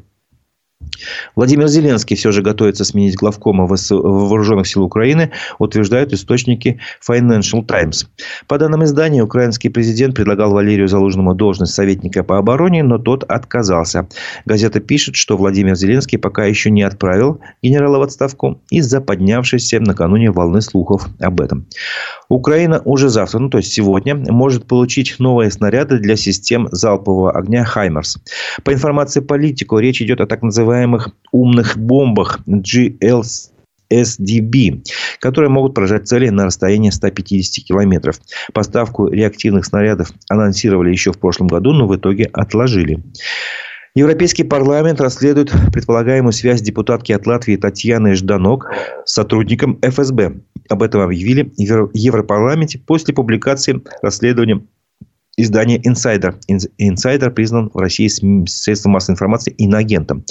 [1.35, 8.09] Владимир Зеленский все же готовится сменить главкома вооруженных сил Украины, утверждают источники Financial Times.
[8.47, 14.09] По данным издания, украинский президент предлагал Валерию Залужному должность советника по обороне, но тот отказался.
[14.45, 20.31] Газета пишет, что Владимир Зеленский пока еще не отправил генерала в отставку из-за поднявшейся накануне
[20.31, 21.67] волны слухов об этом.
[22.29, 27.65] Украина уже завтра, ну то есть сегодня, может получить новые снаряды для систем залпового огня
[27.65, 28.19] «Хаймерс».
[28.65, 30.66] По информации политику, речь идет о так называемых
[31.33, 33.51] умных бомбах GLS
[33.93, 34.83] SDB,
[35.21, 38.21] которые могут поражать цели на расстоянии 150 километров.
[38.53, 43.03] Поставку реактивных снарядов анонсировали еще в прошлом году, но в итоге отложили.
[43.95, 48.71] Европейский парламент расследует предполагаемую связь депутатки от Латвии Татьяны Жданок
[49.07, 50.35] с сотрудником ФСБ.
[50.69, 54.61] Об этом объявили в Европарламенте после публикации расследования
[55.37, 56.35] издания Insider.
[56.49, 58.09] Insider признан в России
[58.47, 60.25] средством массовой информации иноагентом.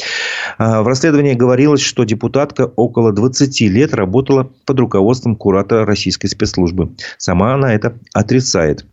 [0.57, 6.95] А, в расследовании говорилось, что депутатка около 20 лет работала под руководством куратора российской спецслужбы.
[7.17, 8.85] Сама она это отрицает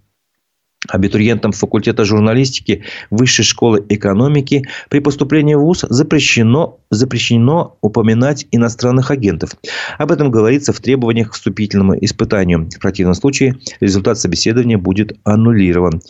[0.89, 9.57] абитуриентам факультета журналистики Высшей школы экономики при поступлении в ВУЗ запрещено запрещено упоминать иностранных агентов.
[9.99, 12.69] Об этом говорится в требованиях к вступительному испытанию.
[12.71, 16.03] В противном случае результат собеседования будет аннулирован.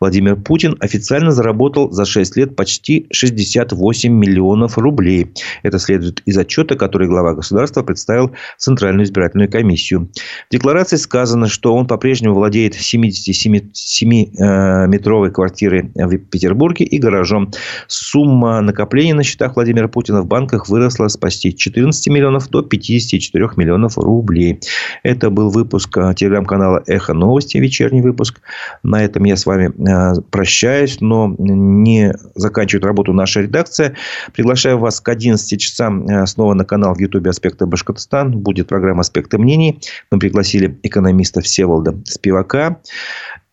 [0.00, 5.30] Владимир Путин официально заработал за 6 лет почти 68 миллионов рублей.
[5.62, 10.08] Это следует из отчета, который глава государства представил в Центральную избирательную комиссию.
[10.48, 17.52] В декларации сказано, что он по-прежнему владеет 77-метровой квартирой в Петербурге и гаражом.
[17.88, 23.50] Сумма накоплений на счетах Владимира Путина в банках выросла с почти 14 миллионов до 54
[23.56, 24.60] миллионов рублей.
[25.02, 28.40] Это был выпуск э, телеграм-канала «Эхо новости», вечерний выпуск.
[28.82, 33.96] На этом я с вами э, прощаюсь, но не заканчивает работу наша редакция.
[34.32, 38.30] Приглашаю вас к 11 часам э, снова на канал в Ютубе «Аспекты Башкортостан».
[38.38, 39.80] Будет программа «Аспекты мнений».
[40.12, 42.78] Мы пригласили экономиста Всеволода Спивака.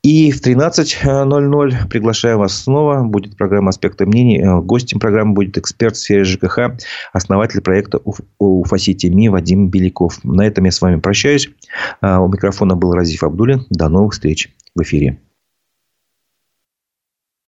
[0.07, 3.03] И в 13.00 приглашаю вас снова.
[3.03, 4.39] Будет программа «Аспекты мнений».
[4.39, 6.77] Э, гостем программы будет эксперт в сфере ЖКХ,
[7.11, 7.99] основатель проекта
[8.37, 10.23] «Уфасити МИ» Вадим Беляков.
[10.23, 11.49] На этом я с вами прощаюсь.
[11.99, 13.65] А, у микрофона был Разиф Абдулин.
[13.69, 15.17] До новых встреч в эфире.